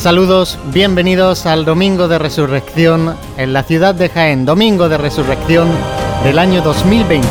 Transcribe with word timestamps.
Saludos, 0.00 0.58
bienvenidos 0.72 1.44
al 1.44 1.66
Domingo 1.66 2.08
de 2.08 2.18
Resurrección 2.18 3.16
en 3.36 3.52
la 3.52 3.64
ciudad 3.64 3.94
de 3.94 4.08
Jaén, 4.08 4.46
Domingo 4.46 4.88
de 4.88 4.96
Resurrección 4.96 5.68
del 6.24 6.38
año 6.38 6.62
2020. 6.62 7.28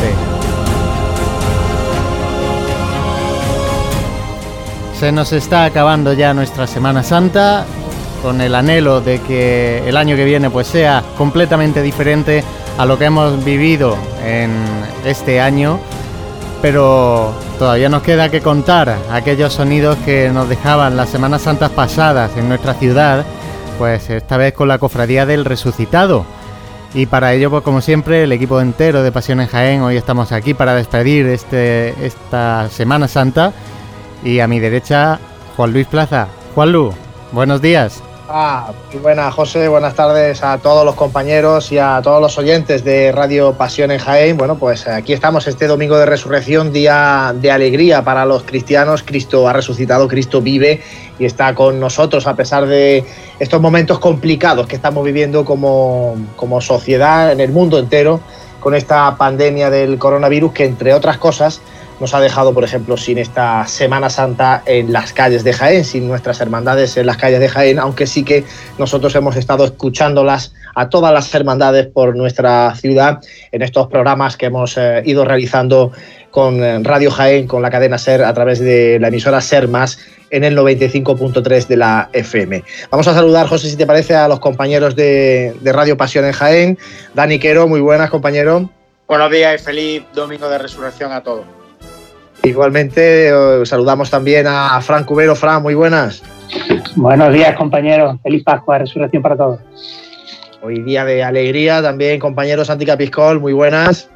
Se 4.99 5.11
nos 5.11 5.33
está 5.33 5.65
acabando 5.65 6.13
ya 6.13 6.35
nuestra 6.35 6.67
Semana 6.67 7.01
Santa, 7.01 7.65
con 8.21 8.39
el 8.39 8.53
anhelo 8.53 9.01
de 9.01 9.19
que 9.21 9.81
el 9.89 9.97
año 9.97 10.15
que 10.15 10.25
viene 10.25 10.51
pues 10.51 10.67
sea 10.67 11.03
completamente 11.17 11.81
diferente 11.81 12.43
a 12.77 12.85
lo 12.85 12.99
que 12.99 13.05
hemos 13.05 13.43
vivido 13.43 13.97
en 14.23 14.51
este 15.05 15.41
año, 15.41 15.79
pero 16.61 17.33
todavía 17.57 17.89
nos 17.89 18.03
queda 18.03 18.29
que 18.29 18.41
contar 18.41 18.97
aquellos 19.11 19.53
sonidos 19.53 19.97
que 20.05 20.29
nos 20.29 20.49
dejaban 20.49 20.97
las 20.97 21.09
Semanas 21.09 21.43
Santas 21.43 21.71
pasadas 21.71 22.31
en 22.37 22.49
nuestra 22.49 22.73
ciudad, 22.73 23.25
pues 23.77 24.09
esta 24.09 24.37
vez 24.37 24.53
con 24.53 24.67
la 24.67 24.77
cofradía 24.77 25.25
del 25.25 25.45
resucitado. 25.45 26.25
Y 26.93 27.05
para 27.05 27.33
ello, 27.33 27.51
pues 27.51 27.63
como 27.63 27.81
siempre, 27.81 28.23
el 28.23 28.31
equipo 28.31 28.59
entero 28.59 29.03
de 29.03 29.11
Pasión 29.11 29.39
en 29.41 29.47
Jaén, 29.47 29.81
hoy 29.81 29.95
estamos 29.95 30.31
aquí 30.31 30.53
para 30.53 30.73
despedir 30.73 31.27
este, 31.27 31.93
esta 32.05 32.67
Semana 32.69 33.07
Santa. 33.07 33.53
Y 34.23 34.39
a 34.39 34.47
mi 34.47 34.59
derecha, 34.59 35.19
Juan 35.55 35.71
Luis 35.71 35.87
Plaza. 35.87 36.27
Juan 36.55 36.71
Lu, 36.71 36.93
buenos 37.31 37.61
días. 37.61 38.01
Ah, 38.31 38.71
muy 38.93 39.01
buenas, 39.01 39.33
José. 39.33 39.67
Buenas 39.69 39.95
tardes 39.95 40.43
a 40.43 40.59
todos 40.59 40.85
los 40.85 40.93
compañeros 40.93 41.71
y 41.71 41.79
a 41.79 41.99
todos 42.03 42.21
los 42.21 42.37
oyentes 42.37 42.83
de 42.83 43.11
Radio 43.11 43.53
Pasión 43.53 43.89
en 43.89 43.97
Jaén. 43.97 44.37
Bueno, 44.37 44.55
pues 44.55 44.87
aquí 44.87 45.13
estamos 45.13 45.47
este 45.47 45.65
domingo 45.65 45.97
de 45.97 46.05
resurrección, 46.05 46.71
día 46.71 47.33
de 47.35 47.49
alegría 47.49 48.03
para 48.03 48.27
los 48.27 48.43
cristianos. 48.43 49.01
Cristo 49.01 49.49
ha 49.49 49.53
resucitado, 49.53 50.07
Cristo 50.07 50.43
vive 50.43 50.79
y 51.17 51.25
está 51.25 51.55
con 51.55 51.79
nosotros 51.79 52.27
a 52.27 52.35
pesar 52.35 52.67
de 52.67 53.03
estos 53.39 53.59
momentos 53.59 53.97
complicados 53.97 54.67
que 54.67 54.75
estamos 54.75 55.03
viviendo 55.03 55.43
como, 55.43 56.15
como 56.35 56.61
sociedad 56.61 57.31
en 57.31 57.39
el 57.39 57.51
mundo 57.51 57.79
entero 57.79 58.19
con 58.59 58.75
esta 58.75 59.15
pandemia 59.17 59.71
del 59.71 59.97
coronavirus 59.97 60.53
que, 60.53 60.65
entre 60.65 60.93
otras 60.93 61.17
cosas, 61.17 61.61
nos 61.99 62.13
ha 62.13 62.19
dejado, 62.19 62.53
por 62.53 62.63
ejemplo, 62.63 62.97
sin 62.97 63.17
esta 63.17 63.65
Semana 63.67 64.09
Santa 64.09 64.63
en 64.65 64.93
las 64.93 65.13
calles 65.13 65.43
de 65.43 65.53
Jaén, 65.53 65.83
sin 65.83 66.07
nuestras 66.07 66.39
hermandades 66.41 66.95
en 66.97 67.05
las 67.05 67.17
calles 67.17 67.39
de 67.39 67.49
Jaén, 67.49 67.79
aunque 67.79 68.07
sí 68.07 68.23
que 68.23 68.43
nosotros 68.77 69.13
hemos 69.15 69.35
estado 69.35 69.65
escuchándolas 69.65 70.53
a 70.75 70.89
todas 70.89 71.13
las 71.13 71.33
hermandades 71.33 71.87
por 71.87 72.15
nuestra 72.15 72.73
ciudad 72.75 73.19
en 73.51 73.61
estos 73.61 73.87
programas 73.87 74.37
que 74.37 74.45
hemos 74.45 74.77
eh, 74.77 75.01
ido 75.05 75.25
realizando 75.25 75.91
con 76.31 76.63
eh, 76.63 76.79
Radio 76.83 77.11
Jaén, 77.11 77.47
con 77.47 77.61
la 77.61 77.69
cadena 77.69 77.97
SER 77.97 78.23
a 78.23 78.33
través 78.33 78.59
de 78.59 78.97
la 78.99 79.09
emisora 79.09 79.41
SER 79.41 79.67
Más 79.67 79.99
en 80.31 80.43
el 80.43 80.57
95.3 80.57 81.67
de 81.67 81.77
la 81.77 82.09
FM. 82.13 82.63
Vamos 82.91 83.07
a 83.07 83.13
saludar, 83.13 83.47
José, 83.47 83.69
si 83.69 83.75
te 83.75 83.85
parece, 83.85 84.15
a 84.15 84.27
los 84.27 84.39
compañeros 84.39 84.95
de, 84.95 85.55
de 85.59 85.73
Radio 85.73 85.97
Pasión 85.97 86.25
en 86.25 86.33
Jaén. 86.33 86.77
Dani 87.13 87.39
Quero, 87.39 87.67
muy 87.67 87.81
buenas, 87.81 88.09
compañero. 88.09 88.69
Buenos 89.07 89.31
días 89.31 89.59
y 89.59 89.63
feliz 89.63 90.03
domingo 90.13 90.47
de 90.49 90.59
resurrección 90.59 91.11
a 91.11 91.23
todos. 91.23 91.58
Igualmente 92.43 93.29
eh, 93.29 93.65
saludamos 93.65 94.09
también 94.09 94.47
a 94.47 94.79
Fran 94.81 95.03
Cubero. 95.03 95.35
Fran, 95.35 95.61
muy 95.61 95.75
buenas. 95.75 96.23
Buenos 96.95 97.33
días, 97.33 97.55
compañeros. 97.55 98.17
Feliz 98.23 98.43
Pascua, 98.43 98.79
resurrección 98.79 99.21
para 99.21 99.37
todos. 99.37 99.59
Hoy 100.61 100.81
día 100.81 101.05
de 101.05 101.23
alegría 101.23 101.81
también, 101.81 102.19
compañeros 102.19 102.67
Santi 102.67 102.85
Capiscol, 102.85 103.39
muy 103.39 103.53
buenas. 103.53 104.09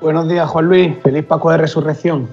Buenos 0.00 0.28
días, 0.28 0.48
Juan 0.48 0.66
Luis. 0.66 0.92
Feliz 1.02 1.24
Pascua 1.24 1.52
de 1.52 1.58
resurrección. 1.58 2.28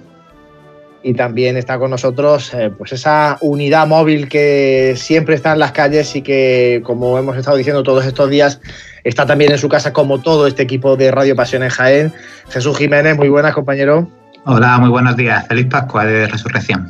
Y 1.04 1.14
también 1.14 1.56
está 1.56 1.78
con 1.78 1.92
nosotros 1.92 2.52
eh, 2.56 2.72
pues 2.76 2.92
esa 2.94 3.38
unidad 3.42 3.86
móvil 3.86 4.28
que 4.28 4.94
siempre 4.96 5.36
está 5.36 5.54
en 5.54 5.60
las 5.60 5.72
calles 5.72 6.16
y 6.16 6.24
que, 6.24 6.82
como 6.84 7.20
hemos 7.20 7.38
estado 7.38 7.58
diciendo 7.58 7.84
todos 7.84 8.06
estos 8.06 8.30
días, 8.30 8.60
está 9.04 9.28
también 9.28 9.52
en 9.52 9.60
su 9.60 9.70
casa 9.70 9.94
como 9.94 10.22
todo 10.22 10.48
este 10.48 10.64
equipo 10.64 10.96
de 10.96 11.12
Radio 11.12 11.36
Pasión 11.36 11.62
en 11.62 11.70
Jaén. 11.70 12.14
Jesús 12.50 12.76
Jiménez, 12.78 13.16
muy 13.16 13.30
buenas, 13.30 13.54
compañero. 13.54 14.10
Hola, 14.48 14.78
muy 14.78 14.92
buenos 14.92 15.18
días. 15.18 15.48
Feliz 15.48 15.66
Pascua 15.72 16.06
de 16.06 16.28
Resurrección. 16.28 16.88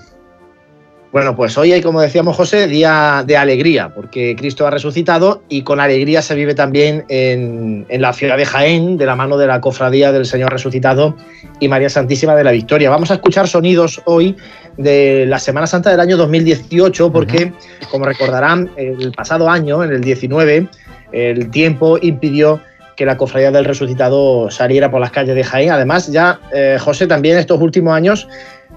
Bueno, 1.14 1.38
pues 1.38 1.58
hoy 1.58 1.72
hay, 1.72 1.82
como 1.82 2.02
decíamos 2.02 2.36
José, 2.36 2.68
día 2.68 3.24
de 3.26 3.38
alegría, 3.38 3.94
porque 3.96 4.36
Cristo 4.36 4.68
ha 4.68 4.72
resucitado 4.72 5.42
y 5.48 5.62
con 5.62 5.80
alegría 5.80 6.22
se 6.22 6.36
vive 6.36 6.54
también 6.54 7.06
en, 7.08 7.86
en, 7.88 8.02
la 8.02 8.12
ciudad 8.12 8.36
de 8.36 8.46
Jaén, 8.46 8.98
de 8.98 9.06
la 9.06 9.16
mano 9.16 9.38
de 9.38 9.48
la 9.48 9.62
cofradía 9.62 10.12
del 10.12 10.26
Señor 10.26 10.52
resucitado 10.52 11.16
y 11.62 11.70
María 11.70 11.88
Santísima 11.88 12.36
de 12.36 12.44
la 12.44 12.52
Victoria. 12.52 12.90
Vamos 12.90 13.10
a 13.12 13.14
escuchar 13.14 13.48
sonidos 13.48 14.02
hoy 14.04 14.36
de 14.76 15.26
la 15.26 15.40
Semana 15.40 15.66
Santa 15.66 15.92
del 15.92 16.02
año 16.02 16.18
2018, 16.18 17.10
porque, 17.10 17.54
como 17.90 18.04
recordarán, 18.04 18.70
el 18.76 19.14
pasado 19.14 19.50
año, 19.50 19.82
en 19.82 19.94
el 19.94 20.02
19, 20.02 20.68
el 21.14 21.50
tiempo 21.52 21.98
impidió 22.02 22.60
que 22.96 23.06
la 23.06 23.18
cofradía 23.18 23.52
del 23.52 23.66
resucitado 23.66 24.50
saliera 24.50 24.90
por 24.90 25.02
las 25.02 25.12
calles 25.12 25.36
de 25.36 25.44
Jaén. 25.44 25.72
Además, 25.72 26.12
ya, 26.12 26.40
eh, 26.54 26.78
José, 26.80 27.08
también 27.08 27.38
estos 27.38 27.59
últimos 27.62 27.94
años, 27.94 28.28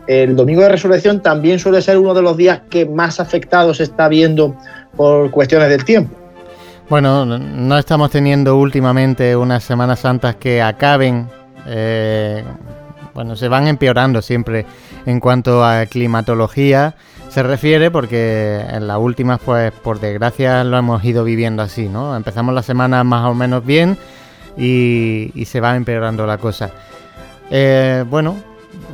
el 0.07 0.35
domingo 0.35 0.63
de 0.63 0.71
resurrección 0.71 1.21
también 1.23 1.59
suele 1.59 1.83
ser 1.83 1.99
uno 1.99 2.15
de 2.15 2.23
los 2.23 2.37
días 2.37 2.63
que 2.71 2.87
más 2.87 3.21
afectados 3.21 3.81
está 3.81 4.09
viendo 4.09 4.57
por 4.97 5.31
cuestiones 5.31 5.69
del 5.69 5.85
tiempo. 5.85 6.15
Bueno, 6.89 7.27
no 7.27 7.79
estamos 7.79 8.11
teniendo 8.11 8.57
últimamente 8.57 9.37
unas 9.37 9.63
Semanas 9.63 10.01
Santas 10.01 10.37
que 10.37 10.63
acaben, 10.63 11.29
eh, 11.67 12.43
bueno, 13.13 13.37
se 13.37 13.49
van 13.49 13.69
empeorando 13.69 14.23
siempre 14.23 14.65
en 15.05 15.21
cuanto 15.21 15.63
a 15.63 15.85
climatología 15.85 16.95
se 17.29 17.43
refiere 17.43 17.91
porque 17.91 18.65
en 18.71 18.87
las 18.87 18.99
últimas, 18.99 19.41
pues 19.45 19.73
por 19.73 20.01
desgracia 20.01 20.65
lo 20.65 20.79
hemos 20.79 21.05
ido 21.05 21.25
viviendo 21.25 21.63
así, 21.63 21.89
¿no? 21.89 22.17
Empezamos 22.17 22.55
la 22.55 22.63
semana 22.63 23.05
más 23.05 23.27
o 23.27 23.35
menos 23.35 23.65
bien 23.65 23.99
y, 24.57 25.31
se 25.47 25.61
va 25.61 25.77
empeorando 25.77 26.27
la 26.27 26.39
cosa. 26.39 26.71
Eh, 27.51 28.05
bueno, 28.09 28.37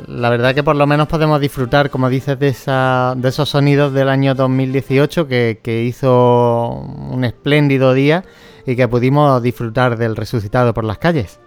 la 0.07 0.29
verdad 0.29 0.53
que 0.53 0.63
por 0.63 0.75
lo 0.75 0.85
menos 0.85 1.07
podemos 1.07 1.39
disfrutar, 1.39 1.89
como 1.89 2.09
dices, 2.09 2.37
de, 2.37 2.49
esa, 2.49 3.13
de 3.15 3.29
esos 3.29 3.49
sonidos 3.49 3.93
del 3.93 4.09
año 4.09 4.35
2018 4.35 5.27
que, 5.27 5.59
que 5.63 5.83
hizo 5.83 6.69
un 6.69 7.23
espléndido 7.23 7.93
día 7.93 8.23
y 8.65 8.75
que 8.75 8.87
pudimos 8.87 9.41
disfrutar 9.41 9.97
del 9.97 10.15
resucitado 10.15 10.73
por 10.73 10.83
las 10.83 10.97
calles. 10.97 11.39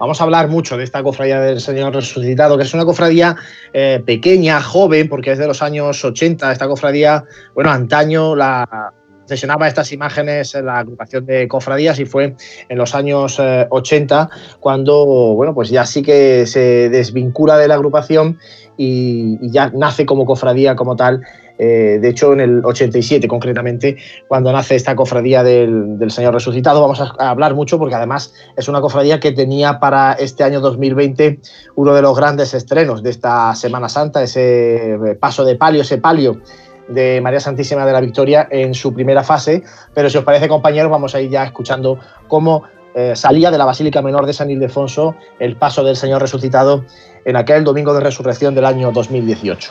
Vamos 0.00 0.18
a 0.18 0.24
hablar 0.24 0.48
mucho 0.48 0.78
de 0.78 0.84
esta 0.84 1.02
cofradía 1.02 1.40
del 1.40 1.60
Señor 1.60 1.94
Resucitado, 1.94 2.56
que 2.56 2.62
es 2.64 2.72
una 2.72 2.86
cofradía 2.86 3.36
eh, 3.74 4.02
pequeña, 4.04 4.62
joven, 4.62 5.10
porque 5.10 5.32
es 5.32 5.38
de 5.38 5.46
los 5.46 5.60
años 5.60 6.02
80. 6.02 6.50
Esta 6.50 6.66
cofradía, 6.66 7.22
bueno, 7.54 7.70
antaño 7.70 8.34
la 8.34 8.94
sesionaba 9.26 9.68
estas 9.68 9.92
imágenes 9.92 10.54
en 10.54 10.66
la 10.66 10.78
agrupación 10.78 11.26
de 11.26 11.46
cofradías 11.46 12.00
y 12.00 12.06
fue 12.06 12.34
en 12.68 12.78
los 12.78 12.94
años 12.94 13.38
eh, 13.38 13.66
80 13.68 14.30
cuando, 14.58 15.04
bueno, 15.34 15.54
pues 15.54 15.68
ya 15.68 15.84
sí 15.84 16.02
que 16.02 16.46
se 16.46 16.88
desvincula 16.88 17.58
de 17.58 17.68
la 17.68 17.74
agrupación 17.74 18.38
y 18.78 19.50
ya 19.50 19.70
nace 19.74 20.06
como 20.06 20.24
cofradía 20.24 20.74
como 20.74 20.96
tal 20.96 21.20
eh, 21.62 21.98
de 22.00 22.08
hecho, 22.08 22.32
en 22.32 22.40
el 22.40 22.64
87 22.64 23.28
concretamente, 23.28 23.98
cuando 24.26 24.50
nace 24.50 24.76
esta 24.76 24.96
cofradía 24.96 25.42
del, 25.42 26.10
Señor 26.10 26.32
Resucitado, 26.32 26.80
vamos 26.80 27.02
a 27.02 27.12
hablar 27.28 27.54
mucho 27.54 27.78
porque 27.78 27.94
además 27.94 28.32
es 28.56 28.66
una 28.68 28.80
cofradía 28.80 29.20
que 29.20 29.32
tenía 29.32 29.78
para 29.78 30.14
este 30.14 30.42
año 30.42 30.60
2020 30.62 31.38
uno 31.74 31.92
de 31.92 32.00
los 32.00 32.16
grandes 32.16 32.54
estrenos 32.54 33.02
de 33.02 33.10
esta 33.10 33.54
Semana 33.54 33.90
Santa, 33.90 34.22
ese 34.22 34.98
paso 35.20 35.44
de 35.44 35.56
palio, 35.56 35.82
ese 35.82 35.98
palio 35.98 36.40
de 36.88 37.20
María 37.20 37.40
Santísima 37.40 37.84
de 37.84 37.92
la 37.92 38.00
Victoria 38.00 38.48
en 38.50 38.72
su 38.72 38.94
primera 38.94 39.22
fase. 39.22 39.62
Pero 39.92 40.08
si 40.08 40.16
os 40.16 40.24
parece, 40.24 40.48
compañeros, 40.48 40.90
vamos 40.90 41.14
a 41.14 41.20
ir 41.20 41.28
ya 41.28 41.44
escuchando 41.44 41.98
cómo 42.28 42.62
eh, 42.94 43.12
salía 43.14 43.50
de 43.50 43.58
la 43.58 43.66
Basílica 43.66 44.00
Menor 44.00 44.24
de 44.24 44.32
San 44.32 44.50
Ildefonso 44.50 45.14
el 45.38 45.56
paso 45.56 45.84
del 45.84 45.96
Señor 45.96 46.22
Resucitado 46.22 46.86
en 47.26 47.36
aquel 47.36 47.64
domingo 47.64 47.92
de 47.92 48.00
resurrección 48.00 48.54
del 48.54 48.64
año 48.64 48.90
2018. 48.92 49.70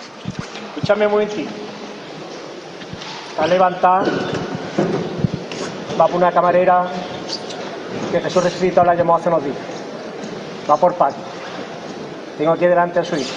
Escúchame 0.75 1.07
un 1.07 1.13
momentito 1.13 1.68
a 3.43 3.47
levantar, 3.47 4.03
va 5.99 6.07
por 6.07 6.15
una 6.15 6.31
camarera 6.31 6.87
que 8.11 8.19
Jesús 8.21 8.43
resucitado 8.43 8.87
la 8.87 8.95
llamó 8.95 9.15
hace 9.15 9.29
unos 9.29 9.43
días. 9.43 9.57
Va 10.69 10.77
por 10.77 10.93
paz. 10.95 11.13
Tengo 12.37 12.51
aquí 12.51 12.65
delante 12.65 12.99
a 12.99 13.03
su 13.03 13.15
hijo. 13.15 13.31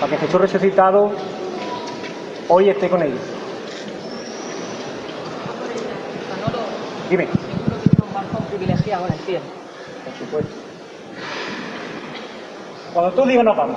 Para 0.00 0.12
que 0.12 0.18
Jesús 0.18 0.40
resucitado 0.40 1.12
hoy 2.48 2.68
esté 2.68 2.88
con 2.88 3.02
ellos. 3.02 3.20
Dime. 7.08 7.24
el 7.24 9.20
cielo. 9.24 9.44
Por 10.04 10.18
supuesto. 10.18 10.50
Cuando 12.92 13.12
tú 13.12 13.28
digas 13.28 13.44
nos 13.44 13.56
vamos. 13.56 13.76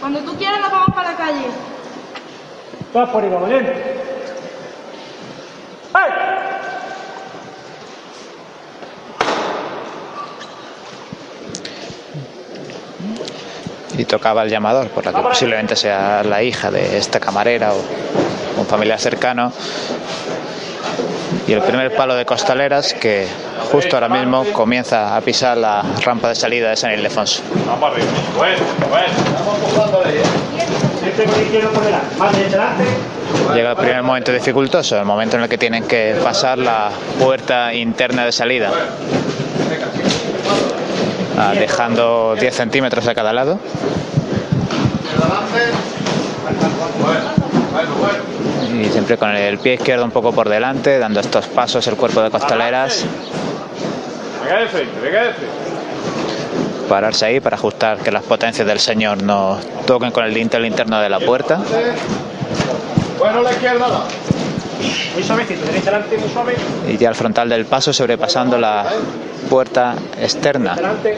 Cuando 0.00 0.20
tú 0.20 0.36
quieras 0.36 0.60
nos 0.60 0.70
vamos 0.70 0.94
para 0.94 1.12
la 1.12 1.16
calle. 1.16 1.46
Todas 2.92 3.10
por 3.10 3.24
igual, 3.24 3.44
¿bien? 3.48 3.72
¡Ay! 5.92 6.10
Y 13.98 14.04
tocaba 14.04 14.42
el 14.44 14.50
llamador, 14.50 14.88
por 14.88 15.04
la 15.04 15.12
que 15.12 15.20
posiblemente 15.20 15.76
sea 15.76 16.22
la 16.22 16.42
hija 16.42 16.70
de 16.70 16.96
esta 16.96 17.20
camarera 17.20 17.72
o 17.72 18.60
un 18.60 18.66
familiar 18.66 18.98
cercano. 18.98 19.52
Y 21.46 21.52
el 21.52 21.62
primer 21.62 21.94
palo 21.94 22.14
de 22.14 22.24
Costaleras 22.24 22.94
que 22.94 23.26
justo 23.72 23.96
ahora 23.96 24.08
mismo 24.08 24.44
comienza 24.52 25.16
a 25.16 25.20
pisar 25.20 25.56
la 25.56 25.82
rampa 26.04 26.28
de 26.28 26.34
salida 26.34 26.70
de 26.70 26.76
San 26.76 26.92
Ildefonso. 26.92 27.42
Vamos 27.66 27.90
arriba. 27.90 28.08
Bueno, 28.36 28.58
bueno. 28.88 29.14
Vamos 29.76 30.77
Siempre 31.14 31.24
con 31.24 31.40
el 31.40 31.46
izquierdo 31.46 31.70
por 31.70 31.84
delante. 31.84 32.16
Más 32.16 32.36
de 32.36 32.48
delante. 32.48 32.84
Llega 33.54 33.70
el 33.70 33.76
primer 33.76 34.02
momento 34.02 34.30
dificultoso, 34.30 34.98
el 34.98 35.06
momento 35.06 35.36
en 35.36 35.44
el 35.44 35.48
que 35.48 35.56
tienen 35.56 35.84
que 35.84 36.16
pasar 36.22 36.58
la 36.58 36.90
puerta 37.18 37.72
interna 37.72 38.26
de 38.26 38.32
salida. 38.32 38.70
Ah, 41.38 41.54
dejando 41.54 42.36
10 42.38 42.54
centímetros 42.54 43.06
a 43.08 43.14
cada 43.14 43.32
lado. 43.32 43.58
Y 48.78 48.84
siempre 48.90 49.16
con 49.16 49.34
el 49.34 49.58
pie 49.58 49.74
izquierdo 49.74 50.04
un 50.04 50.10
poco 50.10 50.32
por 50.32 50.48
delante, 50.48 50.98
dando 50.98 51.20
estos 51.20 51.46
pasos 51.46 51.86
el 51.86 51.96
cuerpo 51.96 52.20
de 52.20 52.30
costaleras. 52.30 53.06
Venga 54.44 54.60
de 54.60 54.68
frente, 54.68 55.00
venga 55.00 55.22
de 55.22 55.32
frente. 55.32 55.68
Pararse 56.88 57.26
ahí 57.26 57.40
para 57.40 57.56
ajustar 57.56 57.98
que 57.98 58.10
las 58.10 58.22
potencias 58.22 58.66
del 58.66 58.80
señor 58.80 59.22
no 59.22 59.58
toquen 59.86 60.10
con 60.10 60.24
el 60.24 60.32
dintel 60.32 60.64
interno 60.64 61.00
de 61.00 61.08
la 61.08 61.20
puerta. 61.20 61.60
Bueno, 63.18 63.42
la 63.42 63.52
izquierda. 63.52 63.86
Muy 65.14 65.22
suavecito, 65.22 65.66
derecha 65.66 65.90
delante, 65.90 66.16
muy 66.16 66.28
suave. 66.30 66.56
Y 66.88 66.96
ya 66.96 67.08
al 67.08 67.14
frontal 67.14 67.48
del 67.48 67.66
paso 67.66 67.92
sobrepasando 67.92 68.56
la 68.58 68.86
puerta 69.50 69.94
externa. 70.20 70.74
Delante. 70.76 71.16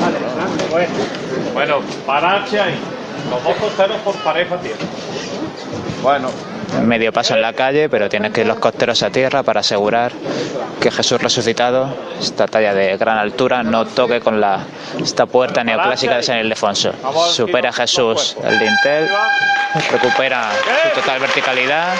Vale, 0.00 0.18
delante. 0.18 0.64
Bueno. 0.70 0.88
Bueno, 1.54 1.76
pararse 2.06 2.60
ahí. 2.60 2.74
Los 3.30 3.42
dos 3.42 3.56
costeros 3.56 3.96
por 3.98 4.14
pareja 4.16 4.56
tierra. 4.58 4.78
Bueno. 6.02 6.28
Medio 6.84 7.12
paso 7.12 7.34
en 7.34 7.42
la 7.42 7.52
calle, 7.52 7.88
pero 7.88 8.08
tienes 8.08 8.32
que 8.32 8.42
ir 8.42 8.46
los 8.46 8.58
costeros 8.58 9.02
a 9.02 9.10
tierra 9.10 9.42
para 9.42 9.60
asegurar 9.60 10.12
que 10.80 10.90
Jesús 10.90 11.20
resucitado, 11.20 11.94
esta 12.18 12.46
talla 12.46 12.72
de 12.74 12.96
gran 12.96 13.18
altura, 13.18 13.62
no 13.62 13.84
toque 13.86 14.20
con 14.20 14.40
la, 14.40 14.60
esta 15.00 15.26
puerta 15.26 15.62
neoclásica 15.62 16.16
de 16.16 16.22
San 16.22 16.38
Ildefonso. 16.38 16.92
Supera 17.30 17.72
Jesús 17.72 18.36
el 18.42 18.58
dintel, 18.58 19.08
recupera 19.90 20.50
su 20.82 21.00
total 21.00 21.20
verticalidad 21.20 21.94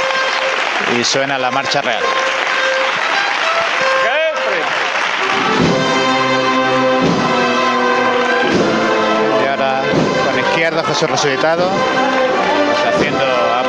y 0.99 1.05
suena 1.05 1.39
la 1.39 1.51
marcha 1.51 1.83
real. 1.83 2.03
Y 9.43 9.47
ahora 9.47 9.83
con 10.25 10.39
izquierda 10.39 10.85
Jesús 10.85 11.11
resucitado, 11.11 11.71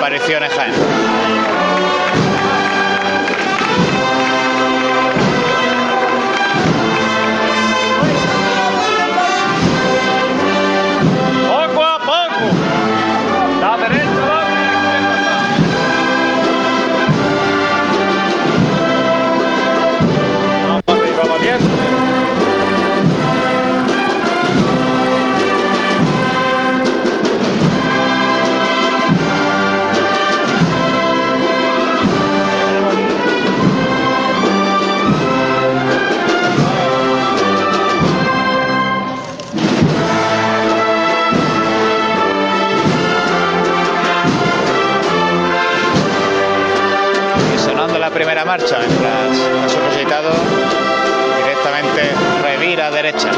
haciendo 0.02 0.46
apariciones 0.46 0.52
Jaén. 0.54 1.31
Marcha, 48.52 48.80
mientras 48.80 49.38
Jesús 49.62 49.82
resucitado 49.82 50.30
directamente 51.42 52.12
revira. 52.44 52.92
Derecha 52.92 53.32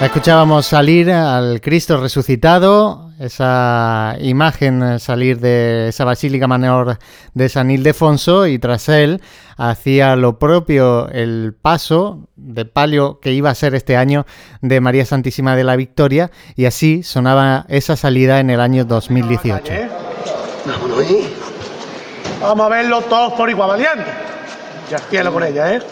Escuchábamos 0.00 0.66
salir 0.66 1.10
al 1.10 1.60
Cristo 1.60 2.00
resucitado 2.00 3.10
esa 3.18 4.14
imagen 4.20 5.00
salir 5.00 5.40
de 5.40 5.88
esa 5.88 6.04
Basílica 6.04 6.46
Menor 6.46 6.98
de 7.34 7.48
San 7.48 7.72
Ildefonso 7.72 8.46
y 8.46 8.60
tras 8.60 8.88
él 8.88 9.20
hacía 9.56 10.14
lo 10.14 10.38
propio 10.38 11.08
el 11.08 11.52
paso 11.60 12.28
de 12.36 12.64
palio 12.64 13.18
que 13.18 13.32
iba 13.32 13.50
a 13.50 13.56
ser 13.56 13.74
este 13.74 13.96
año 13.96 14.24
de 14.62 14.80
María 14.80 15.04
Santísima 15.04 15.56
de 15.56 15.64
la 15.64 15.74
Victoria 15.74 16.30
y 16.54 16.66
así 16.66 17.02
sonaba 17.02 17.66
esa 17.68 17.96
salida 17.96 18.38
en 18.38 18.50
el 18.50 18.60
año 18.60 18.84
2018. 18.84 19.72
Vamos 22.40 22.66
a 22.66 22.68
verlo 22.68 23.00
todos 23.02 23.32
por 23.32 23.50
igual, 23.50 23.70
valiente. 23.70 24.04
Ya 24.88 24.98
cielo 24.98 25.32
con 25.32 25.42
ella, 25.42 25.74
¿eh? 25.74 25.82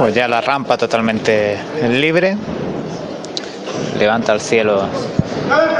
Pues 0.00 0.14
ya 0.14 0.26
la 0.26 0.40
rampa 0.40 0.78
totalmente 0.78 1.58
libre. 1.86 2.34
Levanta 3.98 4.32
al 4.32 4.40
cielo 4.40 4.88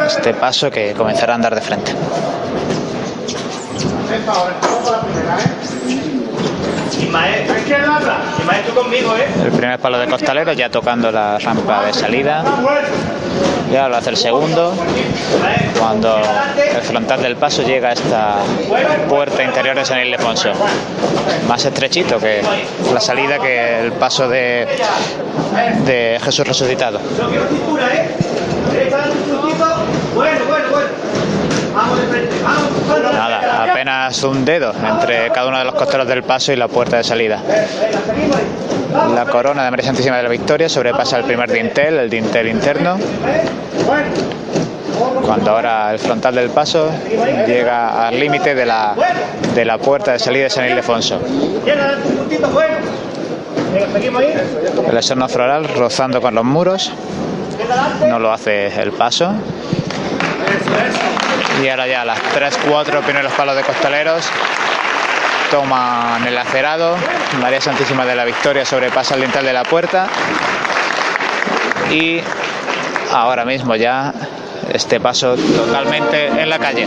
este 0.06 0.34
paso 0.34 0.70
que 0.70 0.92
comenzará 0.92 1.32
a 1.32 1.36
andar 1.36 1.54
de 1.54 1.60
frente. 1.62 1.92
Ismael, 7.02 7.46
Ismael, 8.38 8.64
tú 8.66 8.74
conmigo, 8.74 9.16
¿eh? 9.16 9.26
El 9.44 9.50
primer 9.52 9.78
palo 9.78 9.98
de 9.98 10.06
costalero 10.06 10.52
ya 10.52 10.68
tocando 10.70 11.10
la 11.10 11.38
rampa 11.38 11.84
de 11.86 11.92
salida. 11.92 12.44
Ya 13.72 13.88
lo 13.88 13.96
hace 13.96 14.10
el 14.10 14.16
segundo. 14.16 14.74
Cuando 15.78 16.18
el 16.18 16.82
frontal 16.82 17.22
del 17.22 17.36
paso 17.36 17.62
llega 17.62 17.90
a 17.90 17.92
esta 17.92 18.36
puerta 19.08 19.42
interior 19.42 19.76
de 19.76 19.84
San 19.84 20.00
Ildefonso. 20.00 20.50
Más 21.48 21.64
estrechito 21.64 22.18
que 22.18 22.42
la 22.92 23.00
salida 23.00 23.38
que 23.38 23.80
el 23.80 23.92
paso 23.92 24.28
de, 24.28 24.66
de 25.86 26.20
Jesús 26.22 26.46
resucitado. 26.46 27.00
Bueno, 30.14 30.38
bueno, 30.48 30.64
bueno. 30.70 30.88
Vamos 31.74 32.00
de 32.00 32.06
frente, 32.08 32.29
vamos. 32.29 32.29
Nada, 32.29 32.29
apenas 33.62 34.22
un 34.22 34.44
dedo 34.44 34.72
entre 34.72 35.30
cada 35.30 35.48
uno 35.48 35.58
de 35.58 35.64
los 35.64 35.74
costeros 35.74 36.06
del 36.06 36.22
paso 36.22 36.52
y 36.52 36.56
la 36.56 36.68
puerta 36.68 36.96
de 36.96 37.04
salida. 37.04 37.42
La 39.14 39.26
corona 39.26 39.64
de 39.64 39.70
María 39.70 39.86
Santísima 39.86 40.16
de 40.16 40.22
la 40.22 40.28
Victoria 40.28 40.68
sobrepasa 40.68 41.18
el 41.18 41.24
primer 41.24 41.50
dintel, 41.50 41.98
el 41.98 42.10
dintel 42.10 42.48
interno. 42.48 42.98
Cuando 45.24 45.50
ahora 45.52 45.92
el 45.92 45.98
frontal 45.98 46.34
del 46.34 46.50
paso 46.50 46.90
llega 47.46 48.08
al 48.08 48.18
límite 48.18 48.54
de 48.54 48.66
la, 48.66 48.94
de 49.54 49.64
la 49.64 49.78
puerta 49.78 50.12
de 50.12 50.18
salida 50.18 50.44
de 50.44 50.50
San 50.50 50.68
Ildefonso. 50.68 51.20
El 54.88 54.96
esorno 54.96 55.28
floral 55.28 55.68
rozando 55.68 56.20
con 56.20 56.34
los 56.34 56.44
muros. 56.44 56.92
No 58.08 58.18
lo 58.18 58.32
hace 58.32 58.66
el 58.80 58.92
paso. 58.92 59.32
Y 61.62 61.68
ahora 61.68 61.86
ya 61.86 62.04
las 62.04 62.18
3-4 62.18 63.02
primeros 63.02 63.32
palos 63.32 63.54
de 63.54 63.62
costaleros 63.62 64.24
toman 65.50 66.26
el 66.26 66.38
acerado. 66.38 66.96
María 67.40 67.60
Santísima 67.60 68.06
de 68.06 68.14
la 68.14 68.24
Victoria 68.24 68.64
sobrepasa 68.64 69.14
el 69.14 69.22
dintel 69.22 69.44
de 69.44 69.52
la 69.52 69.64
puerta. 69.64 70.08
Y 71.90 72.20
ahora 73.12 73.44
mismo 73.44 73.74
ya 73.74 74.12
este 74.72 75.00
paso 75.00 75.36
totalmente 75.36 76.26
en 76.28 76.48
la 76.48 76.58
calle. 76.58 76.86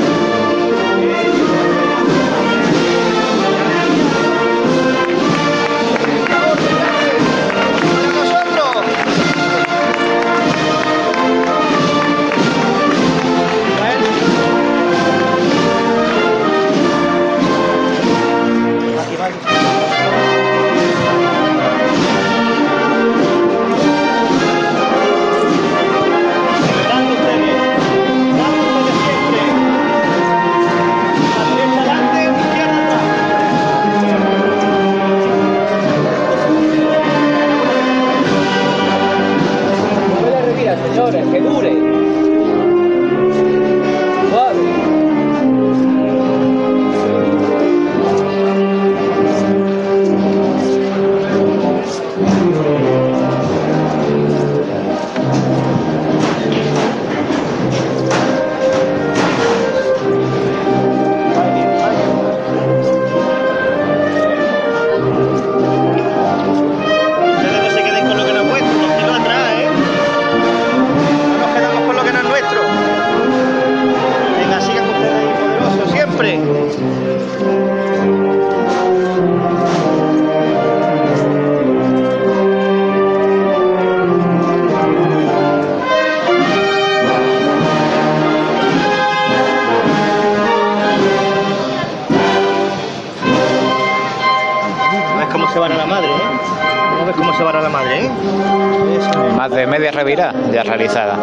Más 99.38 99.52
de 99.52 99.68
media 99.68 99.92
revirá 99.92 100.34
ya 100.52 100.64
realizada. 100.64 101.18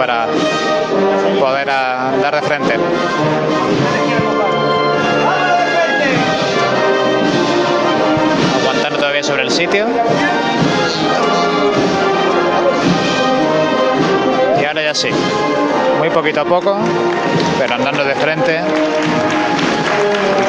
Para 0.00 0.26
poder 1.38 1.68
andar 1.68 2.34
de 2.34 2.40
frente. 2.40 2.74
Aguantando 8.62 8.98
todavía 8.98 9.22
sobre 9.22 9.42
el 9.42 9.50
sitio. 9.50 9.84
Y 14.58 14.64
ahora 14.64 14.82
ya 14.82 14.94
sí. 14.94 15.10
Muy 15.98 16.08
poquito 16.08 16.40
a 16.40 16.44
poco, 16.46 16.78
pero 17.58 17.74
andando 17.74 18.02
de 18.02 18.14
frente 18.14 18.60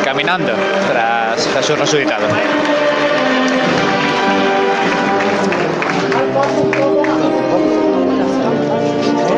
caminando 0.06 0.54
tras 0.88 1.46
Jesús 1.46 1.78
resucitado. 1.78 2.26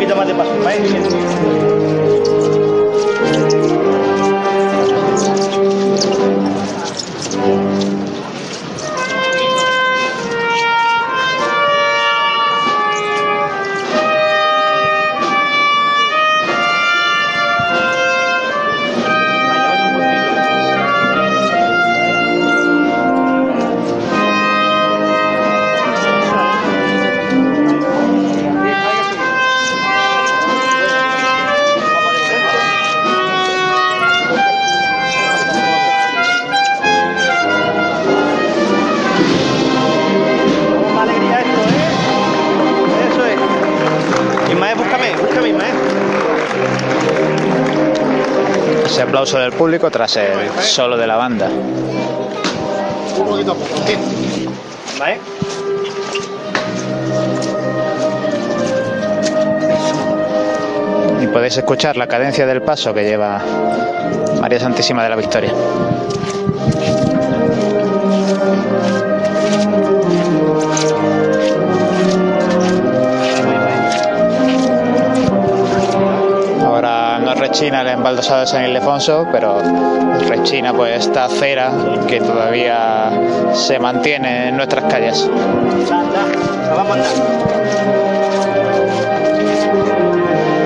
Poquito 0.03 0.15
más 0.17 0.27
de 0.27 1.72
misma. 45.43 45.63
¿eh? 45.63 45.73
Ese 48.85 49.01
aplauso 49.01 49.37
del 49.39 49.51
público 49.51 49.89
tras 49.91 50.15
el 50.17 50.49
solo 50.61 50.97
de 50.97 51.07
la 51.07 51.15
banda. 51.17 51.49
Un 51.49 53.25
poquito 53.27 53.51
a 53.51 53.55
poco, 53.55 53.75
¿Vale? 54.99 55.19
Y 61.21 61.27
podéis 61.27 61.57
escuchar 61.57 61.97
la 61.97 62.07
cadencia 62.07 62.45
del 62.45 62.61
paso 62.61 62.93
que 62.93 63.03
lleva 63.03 63.41
María 64.41 64.59
Santísima 64.59 65.03
de 65.03 65.09
la 65.09 65.15
Victoria. 65.15 65.53
Rechina 77.53 77.81
el 77.81 77.89
embaldosado 77.89 78.39
de 78.39 78.47
San 78.47 78.65
Ildefonso, 78.65 79.27
pero 79.31 79.61
rechina 80.27 80.73
pues 80.73 81.05
esta 81.05 81.25
acera 81.25 81.71
que 82.07 82.19
todavía 82.19 83.11
se 83.53 83.77
mantiene 83.77 84.47
en 84.47 84.57
nuestras 84.57 84.85
calles. 84.85 85.29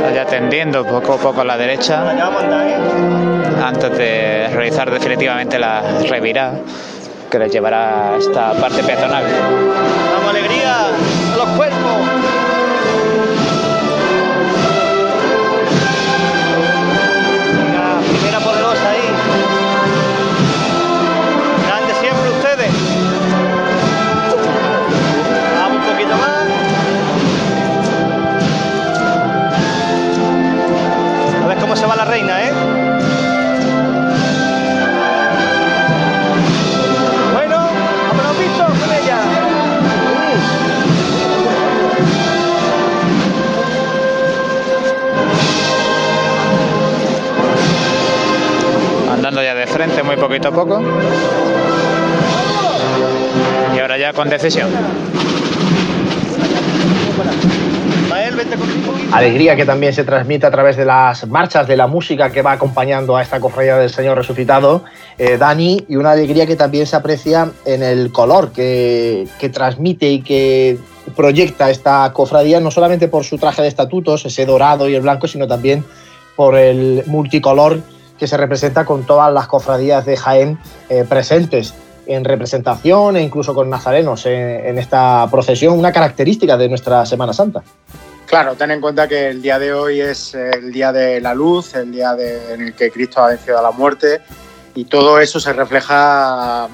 Allá 0.09 0.25
tendiendo 0.27 0.85
poco 0.85 1.15
a 1.15 1.17
poco 1.17 1.41
a 1.41 1.43
la 1.43 1.57
derecha 1.57 2.05
antes 3.61 3.97
de 3.97 4.47
realizar 4.53 4.89
definitivamente 4.89 5.59
la 5.59 5.81
revirada 6.09 6.53
que 7.29 7.37
les 7.37 7.51
llevará 7.51 8.13
a 8.13 8.17
esta 8.17 8.53
parte 8.53 8.81
peatonal. 8.81 9.25
¡Damos 9.25 10.29
alegría 10.29 10.87
se 31.77 31.85
va 31.85 31.95
la 31.95 32.05
reina, 32.05 32.43
¿eh? 32.43 32.51
Bueno, 37.33 37.67
visto 38.39 38.65
con 38.65 38.93
ella. 38.93 39.19
Andando 49.13 49.43
ya 49.43 49.53
de 49.53 49.67
frente 49.67 50.01
muy 50.01 50.15
poquito 50.15 50.47
a 50.47 50.51
poco. 50.51 50.81
Y 53.75 53.79
ahora 53.79 53.99
ya 53.99 54.13
con 54.13 54.29
decisión. 54.29 54.71
Alegría 59.11 59.55
que 59.55 59.65
también 59.65 59.93
se 59.93 60.03
transmite 60.03 60.45
a 60.45 60.51
través 60.51 60.75
de 60.75 60.85
las 60.85 61.25
marchas 61.27 61.67
de 61.67 61.77
la 61.77 61.87
música 61.87 62.29
que 62.31 62.41
va 62.41 62.53
acompañando 62.53 63.15
a 63.15 63.21
esta 63.21 63.39
cofradía 63.39 63.77
del 63.77 63.89
Señor 63.89 64.17
resucitado, 64.17 64.83
eh, 65.17 65.37
Dani, 65.37 65.85
y 65.87 65.95
una 65.95 66.11
alegría 66.11 66.45
que 66.45 66.55
también 66.55 66.85
se 66.85 66.95
aprecia 66.95 67.51
en 67.65 67.83
el 67.83 68.11
color 68.11 68.51
que, 68.51 69.27
que 69.39 69.49
transmite 69.49 70.09
y 70.09 70.21
que 70.21 70.77
proyecta 71.15 71.69
esta 71.69 72.11
cofradía, 72.13 72.59
no 72.59 72.69
solamente 72.69 73.07
por 73.07 73.23
su 73.23 73.37
traje 73.37 73.61
de 73.61 73.69
estatutos, 73.69 74.25
ese 74.25 74.45
dorado 74.45 74.89
y 74.89 74.95
el 74.95 75.01
blanco, 75.01 75.27
sino 75.27 75.47
también 75.47 75.85
por 76.35 76.55
el 76.55 77.03
multicolor 77.07 77.81
que 78.19 78.27
se 78.27 78.35
representa 78.35 78.85
con 78.85 79.05
todas 79.05 79.33
las 79.33 79.47
cofradías 79.47 80.05
de 80.05 80.17
Jaén 80.17 80.59
eh, 80.89 81.05
presentes 81.07 81.73
en 82.07 82.23
representación 82.23 83.15
e 83.17 83.21
incluso 83.21 83.53
con 83.53 83.69
nazarenos 83.69 84.25
en, 84.25 84.65
en 84.65 84.77
esta 84.77 85.27
procesión, 85.29 85.77
una 85.77 85.91
característica 85.91 86.57
de 86.57 86.69
nuestra 86.69 87.05
Semana 87.05 87.33
Santa. 87.33 87.63
Claro, 88.27 88.55
ten 88.55 88.71
en 88.71 88.81
cuenta 88.81 89.07
que 89.07 89.29
el 89.29 89.41
día 89.41 89.57
de 89.57 89.73
hoy 89.73 90.01
es 90.01 90.35
el 90.35 90.71
día 90.73 90.91
de 90.91 91.21
la 91.21 91.33
luz, 91.33 91.73
el 91.75 91.91
día 91.93 92.13
en 92.49 92.61
el 92.61 92.73
que 92.75 92.91
Cristo 92.91 93.21
ha 93.21 93.29
vencido 93.29 93.57
a 93.57 93.61
la 93.61 93.71
muerte 93.71 94.19
y 94.75 94.83
todo 94.85 95.17
eso 95.19 95.39
se 95.39 95.53
refleja 95.53 96.67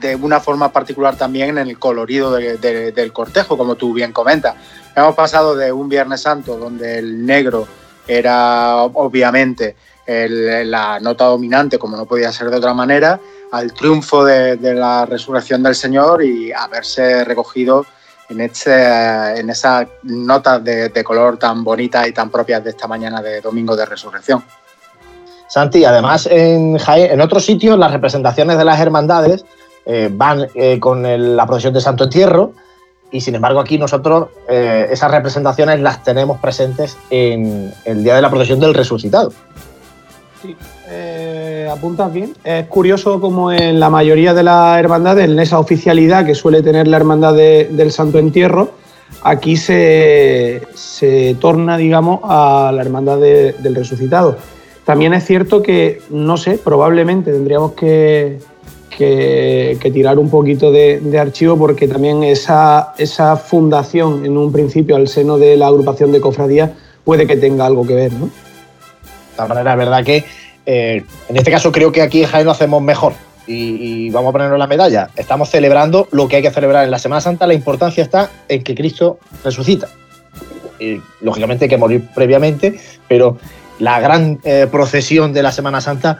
de 0.00 0.14
una 0.14 0.38
forma 0.38 0.70
particular 0.72 1.16
también 1.16 1.58
en 1.58 1.66
el 1.68 1.78
colorido 1.78 2.30
de- 2.32 2.56
de- 2.58 2.92
del 2.92 3.12
cortejo, 3.12 3.58
como 3.58 3.74
tú 3.74 3.92
bien 3.92 4.12
comentas. 4.12 4.54
Hemos 4.94 5.16
pasado 5.16 5.56
de 5.56 5.72
un 5.72 5.88
Viernes 5.88 6.20
Santo 6.22 6.56
donde 6.56 6.98
el 6.98 7.26
negro 7.26 7.66
era 8.06 8.76
obviamente 8.82 9.74
la 10.06 11.00
nota 11.00 11.24
dominante, 11.24 11.80
como 11.80 11.96
no 11.96 12.06
podía 12.06 12.30
ser 12.30 12.48
de 12.48 12.58
otra 12.58 12.74
manera, 12.74 13.18
al 13.50 13.72
triunfo 13.72 14.24
de, 14.24 14.56
de 14.56 14.72
la 14.74 15.04
resurrección 15.04 15.64
del 15.64 15.74
Señor 15.74 16.22
y 16.22 16.52
haberse 16.52 17.24
recogido 17.24 17.84
en, 18.28 18.40
este, 18.40 19.40
en 19.40 19.50
esas 19.50 19.86
notas 20.02 20.62
de, 20.62 20.88
de 20.88 21.04
color 21.04 21.38
tan 21.38 21.62
bonitas 21.64 22.06
y 22.06 22.12
tan 22.12 22.30
propias 22.30 22.62
de 22.62 22.70
esta 22.70 22.86
mañana 22.86 23.22
de 23.22 23.40
domingo 23.40 23.76
de 23.76 23.86
resurrección. 23.86 24.42
Santi, 25.48 25.84
además 25.84 26.26
en, 26.30 26.76
en 26.86 27.20
otros 27.20 27.44
sitios 27.44 27.78
las 27.78 27.92
representaciones 27.92 28.58
de 28.58 28.64
las 28.64 28.80
hermandades 28.80 29.44
eh, 29.84 30.10
van 30.12 30.48
eh, 30.54 30.80
con 30.80 31.36
la 31.36 31.46
procesión 31.46 31.74
de 31.74 31.80
Santo 31.80 32.04
Entierro 32.04 32.52
y 33.12 33.20
sin 33.20 33.36
embargo 33.36 33.60
aquí 33.60 33.78
nosotros 33.78 34.28
eh, 34.48 34.88
esas 34.90 35.10
representaciones 35.10 35.80
las 35.80 36.02
tenemos 36.02 36.40
presentes 36.40 36.96
en 37.10 37.72
el 37.84 38.02
día 38.02 38.16
de 38.16 38.22
la 38.22 38.30
procesión 38.30 38.58
del 38.58 38.74
resucitado. 38.74 39.32
Eh, 40.88 41.68
apuntas 41.70 42.12
bien. 42.12 42.34
Es 42.44 42.66
curioso 42.66 43.20
como 43.20 43.50
en 43.50 43.80
la 43.80 43.90
mayoría 43.90 44.34
de 44.34 44.42
las 44.42 44.78
hermandades, 44.78 45.28
en 45.28 45.38
esa 45.40 45.58
oficialidad 45.58 46.24
que 46.24 46.34
suele 46.34 46.62
tener 46.62 46.86
la 46.86 46.96
hermandad 46.98 47.34
de- 47.34 47.68
del 47.72 47.90
Santo 47.90 48.18
Entierro, 48.18 48.70
aquí 49.22 49.56
se, 49.56 50.60
torna, 51.40 51.76
digamos, 51.76 52.20
a 52.24 52.70
la 52.74 52.82
hermandad 52.82 53.18
de- 53.18 53.54
del 53.58 53.74
resucitado. 53.74 54.36
También 54.84 55.14
es 55.14 55.24
cierto 55.24 55.62
que, 55.62 56.00
no 56.10 56.36
sé, 56.36 56.58
probablemente 56.62 57.32
tendríamos 57.32 57.72
que, 57.72 58.38
tirar 59.92 60.18
un 60.18 60.30
poquito 60.30 60.72
de, 60.72 61.00
de 61.00 61.18
archivo 61.18 61.58
porque 61.58 61.86
también 61.86 62.22
esa, 62.22 62.94
esa 62.96 63.36
fundación 63.36 64.24
en 64.24 64.38
un 64.38 64.50
principio 64.52 64.96
al 64.96 65.06
seno 65.08 65.36
de 65.38 65.56
la 65.56 65.66
agrupación 65.66 66.12
de 66.12 66.20
cofradías 66.20 66.70
puede 67.04 67.26
que 67.26 67.36
tenga 67.36 67.66
algo 67.66 67.86
que 67.86 67.94
ver, 67.94 68.12
¿no? 68.14 68.30
De 69.36 69.42
tal 69.42 69.48
manera, 69.48 69.72
es 69.72 69.78
verdad 69.78 70.02
que 70.02 70.24
eh, 70.64 71.04
en 71.28 71.36
este 71.36 71.50
caso 71.50 71.70
creo 71.70 71.92
que 71.92 72.00
aquí 72.00 72.22
en 72.22 72.28
Jaén 72.28 72.46
lo 72.46 72.52
hacemos 72.52 72.80
mejor 72.82 73.12
y, 73.46 74.08
vamos 74.08 74.30
a 74.30 74.32
ponernos 74.32 74.58
la 74.58 74.66
medalla. 74.66 75.10
Estamos 75.14 75.50
celebrando 75.50 76.08
lo 76.10 76.26
que 76.26 76.36
hay 76.36 76.42
que 76.42 76.50
celebrar 76.50 76.84
en 76.84 76.90
la 76.90 76.98
Semana 76.98 77.20
Santa. 77.20 77.46
La 77.46 77.52
importancia 77.52 78.02
está 78.02 78.30
en 78.48 78.64
que 78.64 78.74
Cristo 78.74 79.18
resucita. 79.44 79.88
Lógicamente 81.20 81.66
hay 81.66 81.68
que 81.68 81.76
morir 81.76 82.08
previamente, 82.14 82.80
pero 83.08 83.36
la 83.78 84.00
gran 84.00 84.40
eh, 84.44 84.66
procesión 84.70 85.34
de 85.34 85.42
la 85.42 85.52
Semana 85.52 85.82
Santa 85.82 86.18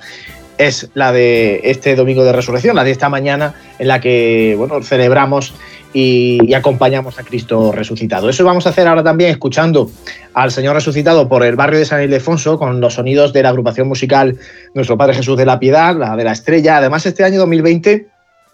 es 0.58 0.90
la 0.92 1.10
de 1.10 1.62
este 1.64 1.96
domingo 1.96 2.22
de 2.22 2.32
resurrección, 2.32 2.76
la 2.76 2.84
de 2.84 2.90
esta 2.90 3.08
mañana 3.08 3.54
en 3.78 3.88
la 3.88 4.00
que 4.00 4.54
bueno, 4.58 4.82
celebramos 4.82 5.54
y, 5.98 6.52
acompañamos 6.52 7.18
a 7.18 7.22
Cristo 7.22 7.72
resucitado. 7.72 8.28
Eso 8.28 8.44
vamos 8.44 8.66
a 8.66 8.68
hacer 8.68 8.86
ahora 8.86 9.02
también 9.02 9.30
escuchando 9.30 9.90
al 10.34 10.50
Señor 10.50 10.74
resucitado 10.74 11.26
por 11.26 11.42
el 11.42 11.56
barrio 11.56 11.78
de 11.78 11.86
San 11.86 12.02
Ildefonso 12.02 12.58
con 12.58 12.82
los 12.82 12.94
sonidos 12.94 13.32
de 13.32 13.42
la 13.42 13.48
agrupación 13.48 13.88
musical 13.88 14.36
Nuestro 14.74 14.98
Padre 14.98 15.14
Jesús 15.14 15.38
de 15.38 15.46
la 15.46 15.58
Piedad, 15.58 15.96
la 15.96 16.14
de 16.14 16.24
la 16.24 16.32
Estrella. 16.32 16.76
Además, 16.76 17.06
este 17.06 17.24
año 17.24 17.38
2020, 17.38 18.08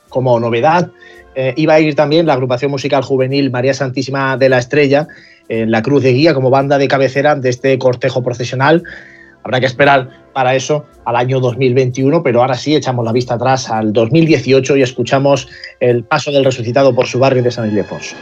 como 0.09 0.39
novedad, 0.39 0.93
eh, 1.35 1.53
iba 1.57 1.75
a 1.75 1.81
ir 1.81 1.97
también 1.97 2.27
la 2.27 2.35
agrupación 2.35 2.71
musical 2.71 3.03
juvenil 3.03 3.51
María 3.51 3.75
Santísima 3.75 4.37
de 4.37 4.49
la 4.49 4.59
Estrella 4.59 5.09
en 5.49 5.73
la 5.73 5.83
Cruz 5.83 6.05
de 6.05 6.13
Guía 6.13 6.35
como 6.35 6.49
banda 6.49 6.79
de 6.79 6.87
cabecera 6.87 7.35
de 7.35 7.51
este 7.51 7.77
cortejo 7.77 8.23
procesional. 8.23 8.85
Habrá 9.45 9.61
que 9.61 9.67
esperar 9.67 10.09
para 10.33 10.55
eso 10.55 10.87
al 11.05 11.17
año 11.17 11.41
2021, 11.41 12.23
pero 12.23 12.41
ahora 12.41 12.55
sí 12.55 12.75
echamos 12.75 13.05
la 13.05 13.13
vista 13.13 13.35
atrás 13.35 13.69
al 13.71 13.93
2018 13.93 14.77
y 14.77 14.83
escuchamos 14.83 15.49
el 15.81 16.05
paso 16.05 16.31
del 16.31 16.45
resucitado 16.45 16.95
por 16.95 17.07
su 17.07 17.19
barrio 17.19 17.43
de 17.43 17.51
San 17.51 17.69
Ildefonso. 17.69 18.15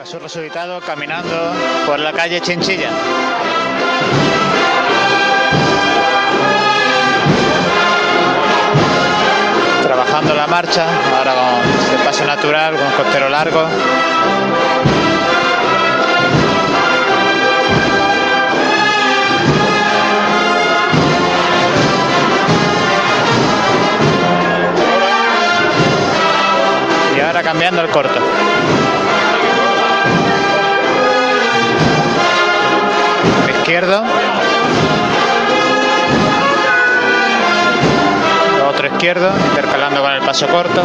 Jesús 0.00 0.22
resucitado 0.22 0.80
caminando 0.80 1.52
por 1.86 1.98
la 1.98 2.12
calle 2.12 2.40
Chinchilla. 2.40 2.90
Trabajando 9.82 10.34
la 10.34 10.46
marcha, 10.46 10.86
ahora 11.16 11.34
con 11.34 11.98
el 11.98 12.04
paso 12.04 12.24
natural, 12.24 12.74
con 12.74 13.04
costero 13.04 13.28
largo. 13.28 13.64
ahora 27.34 27.50
cambiando 27.50 27.82
el 27.82 27.88
corto. 27.88 28.20
Izquierdo. 33.48 34.04
Otro 38.68 38.86
izquierdo, 38.86 39.32
intercalando 39.48 40.00
con 40.00 40.12
el 40.12 40.20
paso 40.20 40.46
corto. 40.46 40.84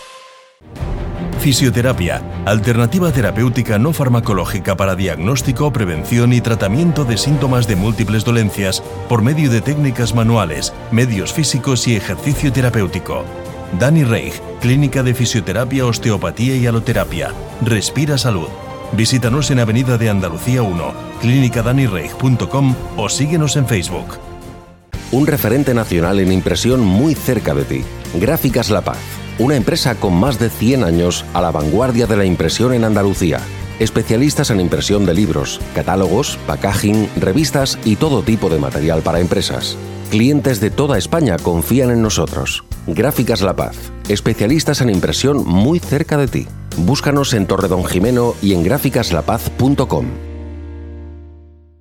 Fisioterapia, 1.41 2.21
alternativa 2.45 3.11
terapéutica 3.11 3.79
no 3.79 3.93
farmacológica 3.93 4.77
para 4.77 4.95
diagnóstico, 4.95 5.73
prevención 5.73 6.33
y 6.33 6.39
tratamiento 6.39 7.03
de 7.03 7.17
síntomas 7.17 7.67
de 7.67 7.75
múltiples 7.75 8.23
dolencias 8.23 8.83
por 9.09 9.23
medio 9.23 9.49
de 9.49 9.59
técnicas 9.59 10.13
manuales, 10.13 10.71
medios 10.91 11.33
físicos 11.33 11.87
y 11.87 11.95
ejercicio 11.95 12.53
terapéutico. 12.53 13.25
Dani 13.79 14.03
Reich, 14.03 14.39
Clínica 14.61 15.01
de 15.01 15.15
Fisioterapia, 15.15 15.87
Osteopatía 15.87 16.55
y 16.55 16.67
Aloterapia. 16.67 17.31
Respira 17.63 18.19
Salud. 18.19 18.49
Visítanos 18.91 19.49
en 19.49 19.61
Avenida 19.61 19.97
de 19.97 20.11
Andalucía 20.11 20.61
1, 20.61 20.93
clínicadanireich.com 21.21 22.75
o 22.97 23.09
síguenos 23.09 23.55
en 23.55 23.65
Facebook. 23.65 24.30
Un 25.11 25.27
referente 25.27 25.73
nacional 25.73 26.19
en 26.19 26.31
impresión 26.31 26.81
muy 26.81 27.15
cerca 27.15 27.53
de 27.53 27.63
ti. 27.65 27.83
Gráficas 28.15 28.69
La 28.69 28.81
Paz 28.81 29.21
una 29.41 29.55
empresa 29.55 29.95
con 29.95 30.13
más 30.13 30.37
de 30.39 30.49
100 30.49 30.83
años 30.83 31.25
a 31.33 31.41
la 31.41 31.51
vanguardia 31.51 32.05
de 32.05 32.15
la 32.15 32.25
impresión 32.25 32.73
en 32.73 32.83
Andalucía. 32.83 33.39
Especialistas 33.79 34.51
en 34.51 34.59
impresión 34.59 35.05
de 35.05 35.15
libros, 35.15 35.59
catálogos, 35.73 36.37
packaging, 36.45 37.09
revistas 37.15 37.79
y 37.83 37.95
todo 37.95 38.21
tipo 38.21 38.49
de 38.49 38.59
material 38.59 39.01
para 39.01 39.19
empresas. 39.19 39.77
Clientes 40.11 40.59
de 40.59 40.69
toda 40.69 40.99
España 40.99 41.37
confían 41.37 41.89
en 41.89 42.03
nosotros. 42.03 42.63
Gráficas 42.85 43.41
La 43.41 43.55
Paz. 43.55 43.75
Especialistas 44.09 44.81
en 44.81 44.91
impresión 44.91 45.43
muy 45.43 45.79
cerca 45.79 46.17
de 46.17 46.27
ti. 46.27 46.47
Búscanos 46.77 47.33
en 47.33 47.47
Torre 47.47 47.67
Don 47.67 47.83
Jimeno 47.83 48.35
y 48.43 48.53
en 48.53 48.63
gráficaslapaz.com. 48.63 50.30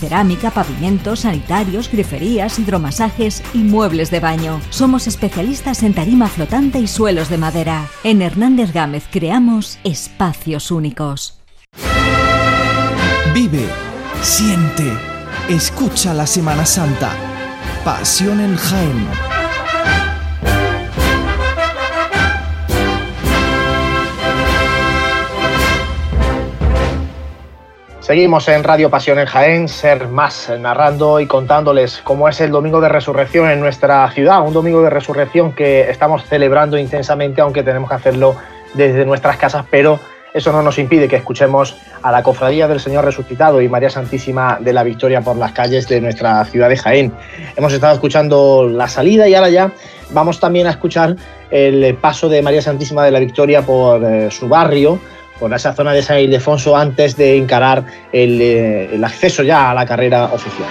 Cerámica, 0.00 0.50
pavimentos, 0.50 1.20
sanitarios, 1.20 1.90
griferías, 1.90 2.58
hidromasajes 2.58 3.42
y 3.54 3.58
muebles 3.58 4.10
de 4.10 4.20
baño. 4.20 4.60
Somos 4.70 5.06
especialistas 5.06 5.82
en 5.82 5.94
tarima 5.94 6.28
flotante 6.28 6.78
y 6.78 6.86
suelos 6.86 7.28
de 7.28 7.38
madera. 7.38 7.88
En 8.04 8.22
Hernández 8.22 8.72
Gámez 8.72 9.04
creamos 9.10 9.78
espacios 9.84 10.70
únicos. 10.70 11.40
Vive, 13.34 13.66
siente, 14.22 14.90
escucha 15.48 16.14
la 16.14 16.26
Semana 16.26 16.64
Santa. 16.64 17.10
Pasión 17.84 18.40
en 18.40 18.56
Jaén. 18.56 19.25
Seguimos 28.06 28.46
en 28.46 28.62
Radio 28.62 28.88
Pasión 28.88 29.18
en 29.18 29.26
Jaén, 29.26 29.66
ser 29.66 30.06
más 30.06 30.48
narrando 30.60 31.18
y 31.18 31.26
contándoles 31.26 32.00
cómo 32.04 32.28
es 32.28 32.40
el 32.40 32.52
Domingo 32.52 32.80
de 32.80 32.88
Resurrección 32.88 33.50
en 33.50 33.58
nuestra 33.58 34.08
ciudad, 34.12 34.46
un 34.46 34.54
Domingo 34.54 34.80
de 34.80 34.90
Resurrección 34.90 35.50
que 35.50 35.90
estamos 35.90 36.24
celebrando 36.24 36.78
intensamente, 36.78 37.40
aunque 37.40 37.64
tenemos 37.64 37.88
que 37.88 37.96
hacerlo 37.96 38.36
desde 38.74 39.04
nuestras 39.04 39.38
casas, 39.38 39.66
pero 39.72 39.98
eso 40.32 40.52
no 40.52 40.62
nos 40.62 40.78
impide 40.78 41.08
que 41.08 41.16
escuchemos 41.16 41.78
a 42.00 42.12
la 42.12 42.22
Cofradía 42.22 42.68
del 42.68 42.78
Señor 42.78 43.04
Resucitado 43.04 43.60
y 43.60 43.68
María 43.68 43.90
Santísima 43.90 44.58
de 44.60 44.72
la 44.72 44.84
Victoria 44.84 45.20
por 45.20 45.36
las 45.36 45.50
calles 45.50 45.88
de 45.88 46.00
nuestra 46.00 46.44
ciudad 46.44 46.68
de 46.68 46.76
Jaén. 46.76 47.12
Hemos 47.56 47.72
estado 47.72 47.94
escuchando 47.94 48.68
la 48.68 48.86
salida 48.86 49.28
y 49.28 49.34
ahora 49.34 49.48
ya 49.48 49.72
vamos 50.10 50.38
también 50.38 50.68
a 50.68 50.70
escuchar 50.70 51.16
el 51.50 51.96
paso 51.96 52.28
de 52.28 52.40
María 52.40 52.62
Santísima 52.62 53.04
de 53.04 53.10
la 53.10 53.18
Victoria 53.18 53.62
por 53.62 54.04
eh, 54.04 54.30
su 54.30 54.48
barrio, 54.48 55.00
por 55.38 55.52
esa 55.52 55.72
zona 55.74 55.92
de 55.92 56.02
San 56.02 56.18
Ildefonso 56.18 56.76
antes 56.76 57.16
de 57.16 57.36
encarar 57.36 57.84
el, 58.12 58.40
eh, 58.40 58.94
el, 58.94 59.04
acceso 59.04 59.42
ya 59.42 59.70
a 59.70 59.74
la 59.74 59.84
carrera 59.84 60.24
oficial. 60.24 60.68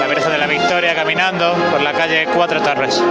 La 0.00 0.06
Virgen 0.06 0.32
de 0.32 0.38
la 0.38 0.46
Victoria 0.46 0.94
caminando 0.94 1.54
por 1.70 1.80
la 1.80 1.92
calle 1.92 2.26
Cuatro 2.34 2.60
Torres. 2.60 3.02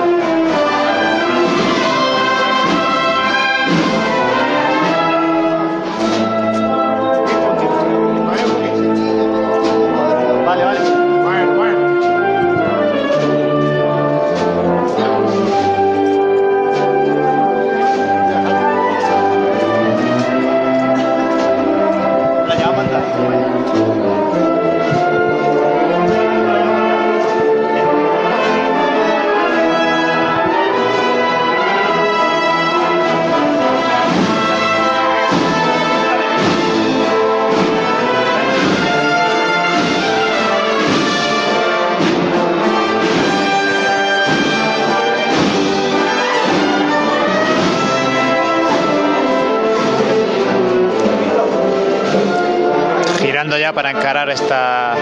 Ya 53.57 53.73
para 53.73 53.91
encarar 53.91 54.29
esta 54.29 54.95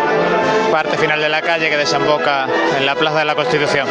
parte 0.71 0.97
final 0.97 1.19
de 1.19 1.29
la 1.29 1.41
calle 1.41 1.69
que 1.69 1.77
desemboca 1.77 2.47
en 2.77 2.85
la 2.85 2.95
Plaza 2.95 3.19
de 3.19 3.25
la 3.25 3.35
Constitución. 3.35 3.87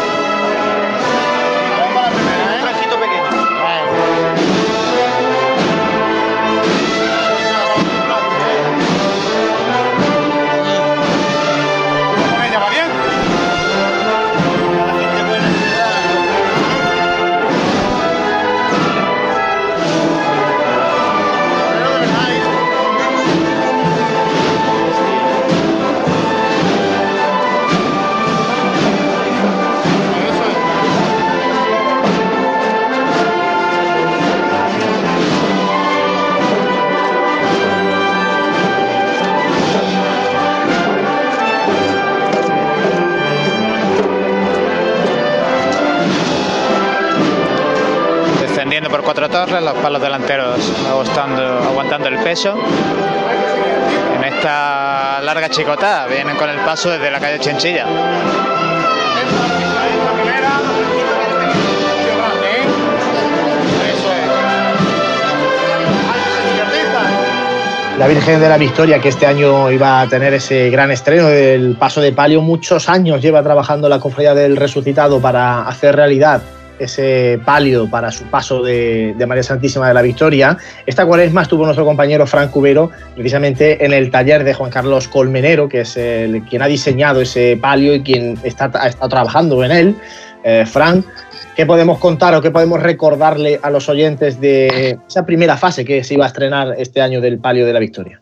Por 48.89 49.03
cuatro 49.03 49.29
torres, 49.29 49.63
los 49.63 49.75
palos 49.75 50.01
delanteros 50.01 50.59
aguantando, 50.89 51.43
aguantando 51.43 52.09
el 52.09 52.19
peso. 52.19 52.57
En 54.17 54.25
esta 54.25 55.21
larga 55.23 55.49
chicota 55.49 56.07
vienen 56.07 56.37
con 56.37 56.49
el 56.49 56.59
paso 56.61 56.91
desde 56.91 57.11
la 57.11 57.19
calle 57.19 57.39
Chinchilla. 57.39 57.87
La 67.99 68.07
Virgen 68.09 68.41
de 68.41 68.49
la 68.49 68.59
Victoria, 68.59 68.99
que 69.01 69.09
este 69.09 69.27
año 69.27 69.71
iba 69.71 70.03
a 70.03 70.07
tener 70.07 70.35
ese 70.35 70.69
gran 70.69 70.91
estreno 70.91 71.29
del 71.29 71.77
paso 71.77 72.03
de 72.03 72.13
palio, 72.13 72.43
muchos 72.43 72.91
años 72.91 73.23
lleva 73.23 73.43
trabajando 73.43 73.89
la 73.89 73.99
Cofradía 73.99 74.35
del 74.35 74.57
Resucitado 74.57 75.19
para 75.21 75.67
hacer 75.67 75.97
realidad 75.97 76.43
ese 76.79 77.41
palio 77.45 77.89
para 77.91 78.11
su 78.11 78.25
paso 78.25 78.63
de, 78.63 79.15
María 79.27 79.43
Santísima 79.43 79.89
de 79.89 79.95
la 79.95 80.03
Victoria. 80.03 80.57
Esta 80.87 81.07
cuaresma 81.07 81.43
estuvo 81.43 81.65
nuestro 81.65 81.85
compañero 81.85 82.27
Frank 82.27 82.51
Cubero 82.51 82.91
precisamente 83.15 83.85
en 83.85 83.93
el 83.93 84.11
taller 84.11 84.45
de 84.45 84.55
Juan 84.55 84.71
Carlos 84.71 85.09
Colmenero, 85.09 85.69
que 85.69 85.81
es 85.81 85.97
el, 85.97 86.43
quien 86.43 86.63
ha 86.63 86.67
diseñado 86.67 87.21
ese 87.21 87.59
palio 87.61 87.95
y 87.95 88.03
quien 88.03 88.39
está, 88.43 88.71
ha 88.75 88.89
estado 88.89 89.09
trabajando 89.09 89.65
en 89.65 89.73
él. 89.73 89.95
Eh, 90.45 90.65
Frank, 90.65 91.05
¿qué 91.57 91.67
podemos 91.67 91.99
contar 91.99 92.35
o 92.35 92.41
qué 92.41 92.51
podemos 92.51 92.81
recordarle 92.81 93.59
a 93.63 93.71
los 93.71 93.89
oyentes 93.89 94.41
de 94.41 94.99
esa 95.09 95.27
primera 95.27 95.57
fase 95.57 95.85
que 95.85 96.05
se 96.05 96.15
iba 96.15 96.25
a 96.25 96.29
estrenar 96.29 96.75
este 96.79 97.01
año 97.01 97.21
del 97.21 97.39
palio 97.39 97.67
de 97.67 97.73
la 97.73 97.81
Victoria? 97.81 98.21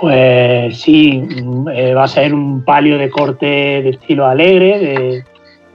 Pues 0.00 0.80
sí, 0.80 1.22
eh, 1.74 1.92
va 1.92 2.04
a 2.04 2.08
ser 2.08 2.32
un 2.32 2.64
palio 2.64 2.96
de 2.96 3.10
corte 3.10 3.46
de 3.46 3.90
estilo 3.90 4.26
alegre, 4.26 4.78
de, 4.78 5.24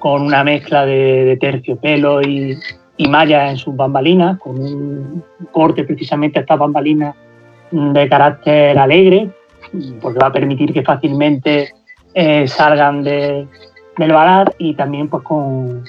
con 0.05 0.21
una 0.21 0.43
mezcla 0.43 0.85
de, 0.85 1.25
de 1.25 1.37
terciopelo 1.37 2.21
y, 2.21 2.55
y 2.95 3.07
malla 3.07 3.49
en 3.49 3.57
sus 3.57 3.75
bambalinas, 3.75 4.37
con 4.37 4.55
un 4.59 5.23
corte 5.51 5.83
precisamente 5.83 6.37
a 6.37 6.41
estas 6.43 6.59
bambalinas 6.59 7.15
de 7.71 8.07
carácter 8.07 8.77
alegre, 8.77 9.31
porque 9.99 10.19
va 10.19 10.27
a 10.27 10.31
permitir 10.31 10.71
que 10.73 10.83
fácilmente 10.83 11.73
eh, 12.13 12.47
salgan 12.47 13.01
de, 13.01 13.47
del 13.97 14.13
balar 14.13 14.53
y 14.59 14.75
también 14.75 15.09
pues 15.09 15.23
con, 15.23 15.83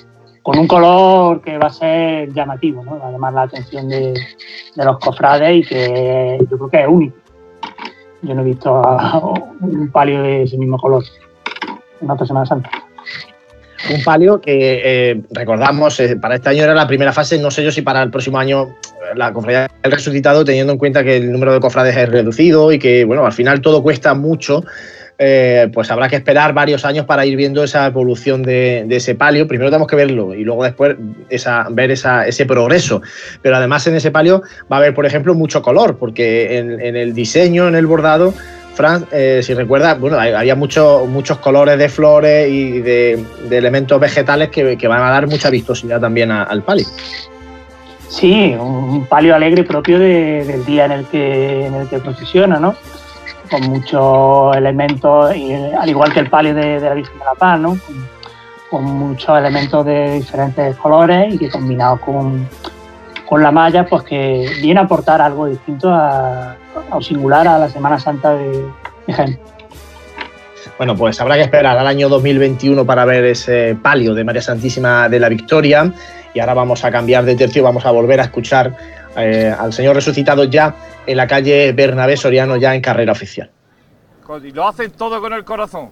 un 0.46 0.66
color 0.66 1.42
que 1.42 1.58
va 1.58 1.66
a 1.66 1.70
ser 1.70 2.32
llamativo, 2.32 2.82
¿no? 2.86 2.98
va 2.98 3.08
a 3.08 3.12
llamar 3.12 3.34
la 3.34 3.42
atención 3.42 3.86
de, 3.86 4.14
de, 4.76 4.84
los 4.86 4.98
cofrades 4.98 5.58
y 5.58 5.62
que 5.62 6.38
yo 6.50 6.56
creo 6.56 6.70
que 6.70 6.80
es 6.80 6.88
único. 6.88 7.16
Yo 8.22 8.34
no 8.34 8.40
he 8.40 8.44
visto 8.44 8.80
un 9.60 9.90
palio 9.92 10.22
de 10.22 10.44
ese 10.44 10.56
mismo 10.56 10.78
color 10.78 11.04
en 12.00 12.10
otra 12.10 12.26
Semana 12.26 12.46
Santa 12.46 12.85
un 13.90 14.02
palio 14.02 14.40
que 14.40 14.82
eh, 14.84 15.20
recordamos 15.30 16.00
eh, 16.00 16.16
para 16.16 16.36
este 16.36 16.48
año 16.48 16.64
era 16.64 16.74
la 16.74 16.86
primera 16.86 17.12
fase, 17.12 17.38
no 17.38 17.50
sé 17.50 17.62
yo 17.62 17.70
si 17.70 17.82
para 17.82 18.02
el 18.02 18.10
próximo 18.10 18.38
año 18.38 18.74
la 19.14 19.32
cofradía 19.32 19.70
del 19.82 19.92
resucitado, 19.92 20.44
teniendo 20.44 20.72
en 20.72 20.78
cuenta 20.78 21.04
que 21.04 21.16
el 21.16 21.30
número 21.30 21.52
de 21.52 21.60
cofrades 21.60 21.96
es 21.96 22.08
reducido 22.08 22.72
y 22.72 22.78
que 22.78 23.04
bueno, 23.04 23.24
al 23.24 23.32
final 23.32 23.60
todo 23.60 23.82
cuesta 23.82 24.14
mucho. 24.14 24.64
Eh, 25.18 25.70
pues 25.72 25.90
habrá 25.90 26.10
que 26.10 26.16
esperar 26.16 26.52
varios 26.52 26.84
años 26.84 27.06
para 27.06 27.24
ir 27.24 27.36
viendo 27.36 27.64
esa 27.64 27.86
evolución 27.86 28.42
de, 28.42 28.86
ese 28.90 29.14
palio. 29.14 29.48
Primero 29.48 29.70
tenemos 29.70 29.88
que 29.88 29.96
verlo 29.96 30.34
y 30.34 30.44
luego 30.44 30.62
después 30.62 30.96
esa, 31.30 31.68
ver 31.70 31.90
esa, 31.90 32.26
ese 32.26 32.44
progreso. 32.44 33.00
Pero 33.40 33.56
además 33.56 33.86
en 33.86 33.94
ese 33.94 34.10
palio 34.10 34.42
va 34.70 34.76
a 34.76 34.80
haber, 34.80 34.94
por 34.94 35.06
ejemplo, 35.06 35.34
mucho 35.34 35.62
color, 35.62 35.96
porque 35.96 36.58
en 36.58 36.96
el 36.96 37.14
diseño, 37.14 37.66
en 37.66 37.76
el 37.76 37.86
bordado, 37.86 38.34
Fran, 38.76 39.06
eh, 39.10 39.40
si 39.42 39.54
recuerdas, 39.54 39.98
bueno, 39.98 40.18
había 40.18 40.54
mucho, 40.54 41.06
muchos 41.08 41.38
colores 41.38 41.78
de 41.78 41.88
flores 41.88 42.46
y 42.50 42.80
de, 42.80 43.24
elementos 43.50 43.98
vegetales 43.98 44.50
que, 44.50 44.76
que, 44.76 44.86
van 44.86 45.02
a 45.02 45.10
dar 45.10 45.26
mucha 45.26 45.48
vistosidad 45.48 45.98
también 45.98 46.30
al 46.30 46.62
palio. 46.62 46.84
Sí, 48.10 48.54
un 48.58 49.06
palio 49.06 49.34
alegre 49.34 49.64
propio 49.64 49.98
de, 49.98 50.44
del 50.44 50.64
día 50.66 50.84
en 50.84 50.92
el 50.92 51.06
que, 51.06 51.66
en 51.66 51.74
el 51.74 51.88
que 51.88 51.98
procesiona, 52.00 52.60
¿no? 52.60 52.74
Con 53.50 53.62
muchos 53.62 54.54
elementos, 54.54 55.34
y, 55.34 55.54
al 55.54 55.88
igual 55.88 56.12
que 56.12 56.20
el 56.20 56.28
palio 56.28 56.54
de, 56.54 56.78
de 56.78 56.88
la 56.88 56.94
Virgen 56.94 57.18
de 57.18 57.24
la 57.24 57.34
Paz, 57.34 57.58
¿no? 57.58 57.78
Con, 57.78 58.08
con, 58.70 58.84
muchos 58.84 59.38
elementos 59.38 59.86
de 59.86 60.16
diferentes 60.16 60.76
colores 60.76 61.32
y 61.32 61.38
que 61.38 61.48
combinados 61.48 62.00
con, 62.00 62.46
con 63.26 63.42
la 63.42 63.50
malla, 63.50 63.86
pues 63.86 64.02
que 64.04 64.48
viene 64.60 64.80
a 64.80 64.84
aportar 64.84 65.20
algo 65.20 65.46
distinto 65.46 65.90
a, 65.90 66.56
o 66.90 67.00
singular 67.02 67.46
a 67.48 67.58
la 67.58 67.68
Semana 67.68 67.98
Santa 67.98 68.34
de, 68.34 68.66
de 69.06 69.12
Jaén. 69.12 69.38
Bueno, 70.78 70.94
pues 70.94 71.20
habrá 71.20 71.36
que 71.36 71.42
esperar 71.42 71.78
al 71.78 71.86
año 71.86 72.08
2021 72.08 72.84
para 72.84 73.04
ver 73.04 73.24
ese 73.24 73.76
palio 73.80 74.14
de 74.14 74.24
María 74.24 74.42
Santísima 74.42 75.08
de 75.08 75.18
la 75.18 75.28
Victoria. 75.28 75.92
Y 76.34 76.40
ahora 76.40 76.52
vamos 76.52 76.84
a 76.84 76.90
cambiar 76.90 77.24
de 77.24 77.34
tercio, 77.34 77.62
vamos 77.62 77.86
a 77.86 77.90
volver 77.90 78.20
a 78.20 78.24
escuchar 78.24 78.76
eh, 79.16 79.54
al 79.58 79.72
Señor 79.72 79.94
resucitado 79.94 80.44
ya 80.44 80.74
en 81.06 81.16
la 81.16 81.26
calle 81.26 81.72
Bernabé 81.72 82.16
Soriano, 82.18 82.56
ya 82.56 82.74
en 82.74 82.82
carrera 82.82 83.12
oficial. 83.12 83.50
Y 84.42 84.50
lo 84.50 84.68
hacen 84.68 84.90
todo 84.90 85.20
con 85.20 85.32
el 85.32 85.44
corazón. 85.44 85.88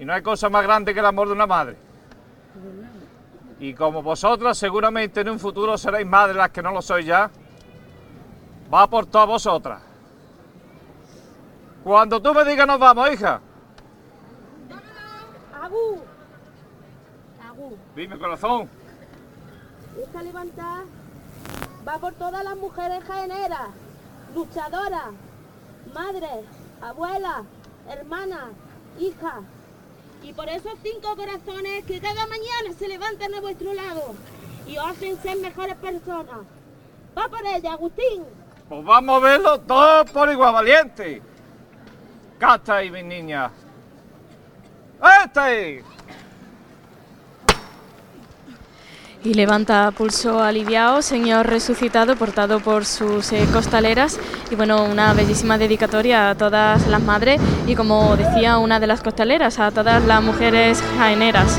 Y 0.00 0.04
no 0.04 0.12
hay 0.12 0.22
cosa 0.22 0.48
más 0.48 0.64
grande 0.64 0.92
que 0.92 1.00
el 1.00 1.06
amor 1.06 1.28
de 1.28 1.34
una 1.34 1.46
madre. 1.46 1.76
Y 3.60 3.74
como 3.74 4.02
vosotras 4.02 4.58
seguramente 4.58 5.20
en 5.20 5.28
un 5.28 5.38
futuro 5.38 5.78
seréis 5.78 6.06
madres 6.06 6.36
las 6.36 6.50
que 6.50 6.62
no 6.62 6.72
lo 6.72 6.82
sois 6.82 7.06
ya, 7.06 7.30
va 8.72 8.86
por 8.88 9.06
todas 9.06 9.28
vosotras. 9.28 9.80
Cuando 11.84 12.20
tú 12.20 12.34
me 12.34 12.44
digas 12.44 12.66
nos 12.66 12.78
vamos, 12.78 13.10
hija. 13.12 13.40
Agu. 15.62 16.02
Agu. 17.46 17.78
Dime, 17.94 18.18
corazón. 18.18 18.68
Esta 20.02 20.22
levantada 20.22 20.84
va 21.86 21.98
por 21.98 22.14
todas 22.14 22.42
las 22.42 22.56
mujeres 22.56 23.04
jaeneras, 23.04 23.68
luchadoras, 24.34 25.12
madres, 25.94 26.44
abuelas, 26.80 27.44
hermanas, 27.88 28.48
hijas. 28.98 29.42
Y 30.24 30.32
por 30.32 30.48
esos 30.48 30.72
cinco 30.82 31.14
corazones 31.16 31.84
que 31.84 32.00
cada 32.00 32.26
mañana 32.26 32.72
se 32.78 32.88
levantan 32.88 33.34
a 33.34 33.40
vuestro 33.42 33.74
lado 33.74 34.14
y 34.66 34.78
os 34.78 34.86
hacen 34.86 35.20
ser 35.20 35.36
mejores 35.36 35.76
personas. 35.76 36.40
Va 37.16 37.28
por 37.28 37.44
ella, 37.44 37.74
Agustín. 37.74 38.24
Pues 38.68 38.84
vamos 38.84 39.22
a 39.22 39.26
verlo 39.26 39.60
todos 39.60 40.10
por 40.10 40.30
igual, 40.30 40.54
valiente. 40.54 41.20
Casta 42.38 42.76
ahí, 42.76 42.90
mis 42.90 43.04
niñas. 43.04 43.52
¡Este! 45.24 45.84
Y 49.24 49.32
levanta 49.32 49.90
pulso 49.90 50.42
aliviado, 50.42 51.00
Señor 51.00 51.46
resucitado, 51.46 52.14
portado 52.14 52.60
por 52.60 52.84
sus 52.84 53.32
eh, 53.32 53.46
costaleras. 53.50 54.18
Y 54.50 54.54
bueno, 54.54 54.84
una 54.84 55.14
bellísima 55.14 55.56
dedicatoria 55.56 56.28
a 56.28 56.34
todas 56.34 56.86
las 56.88 57.02
madres 57.02 57.40
y 57.66 57.74
como 57.74 58.16
decía 58.16 58.58
una 58.58 58.78
de 58.80 58.86
las 58.86 59.00
costaleras, 59.00 59.58
a 59.58 59.70
todas 59.70 60.04
las 60.04 60.22
mujeres 60.22 60.82
jaeneras. 60.98 61.58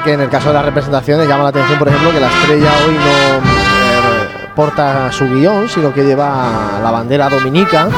Que 0.00 0.12
en 0.14 0.20
el 0.20 0.30
caso 0.30 0.48
de 0.48 0.54
las 0.54 0.64
representaciones 0.64 1.28
llama 1.28 1.42
la 1.42 1.48
atención, 1.50 1.78
por 1.78 1.88
ejemplo, 1.88 2.12
que 2.12 2.20
la 2.20 2.28
estrella 2.28 2.70
hoy 2.86 2.94
no 2.94 3.36
eh, 3.36 4.48
porta 4.54 5.12
su 5.12 5.28
guion, 5.28 5.68
sino 5.68 5.92
que 5.92 6.04
lleva 6.04 6.78
la 6.82 6.90
bandera 6.90 7.28
dominica. 7.28 7.88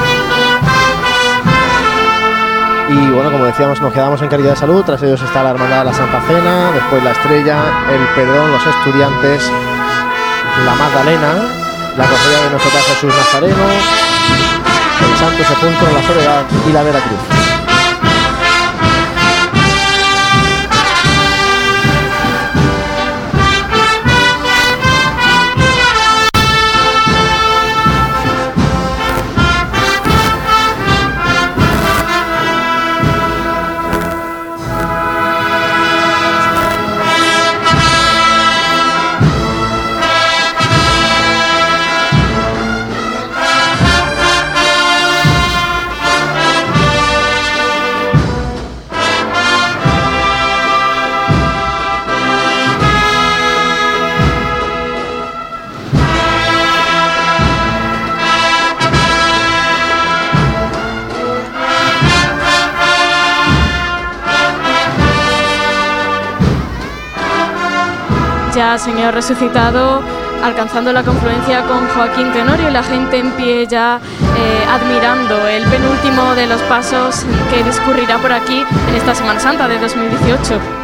Y 2.88 3.10
bueno, 3.10 3.30
como 3.30 3.44
decíamos, 3.44 3.80
nos 3.80 3.92
quedamos 3.92 4.20
en 4.22 4.28
Caridad 4.28 4.50
de 4.50 4.56
Salud. 4.56 4.82
Tras 4.84 5.02
ellos 5.02 5.22
está 5.22 5.42
la 5.42 5.50
Hermandad 5.50 5.80
de 5.80 5.84
la 5.84 5.94
Santa 5.94 6.20
Cena, 6.26 6.70
después 6.72 7.04
la 7.04 7.12
Estrella, 7.12 7.58
el 7.92 8.06
Perdón, 8.14 8.50
los 8.50 8.66
Estudiantes, 8.66 9.50
la 10.64 10.74
Magdalena, 10.74 11.32
la 11.96 12.04
Cofradía 12.04 12.40
de 12.42 12.50
nuestro 12.50 12.70
Padre 12.70 12.84
Jesús 12.94 13.14
Nazareno, 13.16 13.64
el 15.00 15.16
Santo 15.18 15.44
Sepulcro, 15.44 15.92
la 15.92 16.06
Soledad 16.06 16.42
y 16.68 16.72
la 16.72 16.82
Veracruz. 16.82 17.33
Señor 68.78 69.14
resucitado, 69.14 70.02
alcanzando 70.42 70.92
la 70.92 71.02
confluencia 71.02 71.62
con 71.66 71.86
Joaquín 71.88 72.32
Tenorio 72.32 72.70
y 72.70 72.72
la 72.72 72.82
gente 72.82 73.18
en 73.18 73.30
pie 73.32 73.66
ya 73.66 74.00
eh, 74.36 74.64
admirando 74.68 75.46
el 75.46 75.64
penúltimo 75.64 76.34
de 76.34 76.46
los 76.46 76.60
pasos 76.62 77.24
que 77.50 77.62
discurrirá 77.62 78.18
por 78.18 78.32
aquí 78.32 78.64
en 78.88 78.94
esta 78.94 79.14
Semana 79.14 79.38
Santa 79.38 79.68
de 79.68 79.78
2018. 79.78 80.83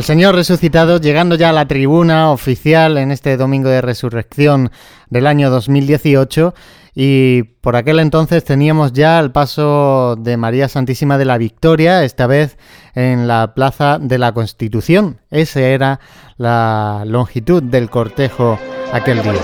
El 0.00 0.04
Señor 0.04 0.34
resucitado 0.34 0.98
llegando 0.98 1.34
ya 1.34 1.50
a 1.50 1.52
la 1.52 1.68
tribuna 1.68 2.30
oficial 2.30 2.96
en 2.96 3.10
este 3.10 3.36
domingo 3.36 3.68
de 3.68 3.82
resurrección 3.82 4.70
del 5.10 5.26
año 5.26 5.50
2018 5.50 6.54
y 6.94 7.42
por 7.60 7.76
aquel 7.76 7.98
entonces 7.98 8.42
teníamos 8.42 8.94
ya 8.94 9.20
el 9.20 9.30
paso 9.30 10.16
de 10.18 10.38
María 10.38 10.70
Santísima 10.70 11.18
de 11.18 11.26
la 11.26 11.36
Victoria, 11.36 12.02
esta 12.02 12.26
vez 12.26 12.56
en 12.94 13.28
la 13.28 13.52
Plaza 13.54 13.98
de 14.00 14.16
la 14.16 14.32
Constitución. 14.32 15.20
Esa 15.30 15.60
era 15.60 16.00
la 16.38 17.02
longitud 17.06 17.62
del 17.62 17.90
cortejo 17.90 18.58
aquel 18.94 19.20
día. 19.20 19.34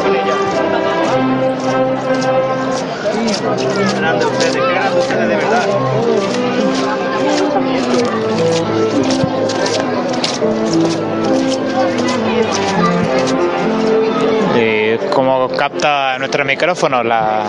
Como 15.16 15.48
capta 15.48 16.18
nuestro 16.18 16.44
micrófono 16.44 17.02
la- 17.02 17.44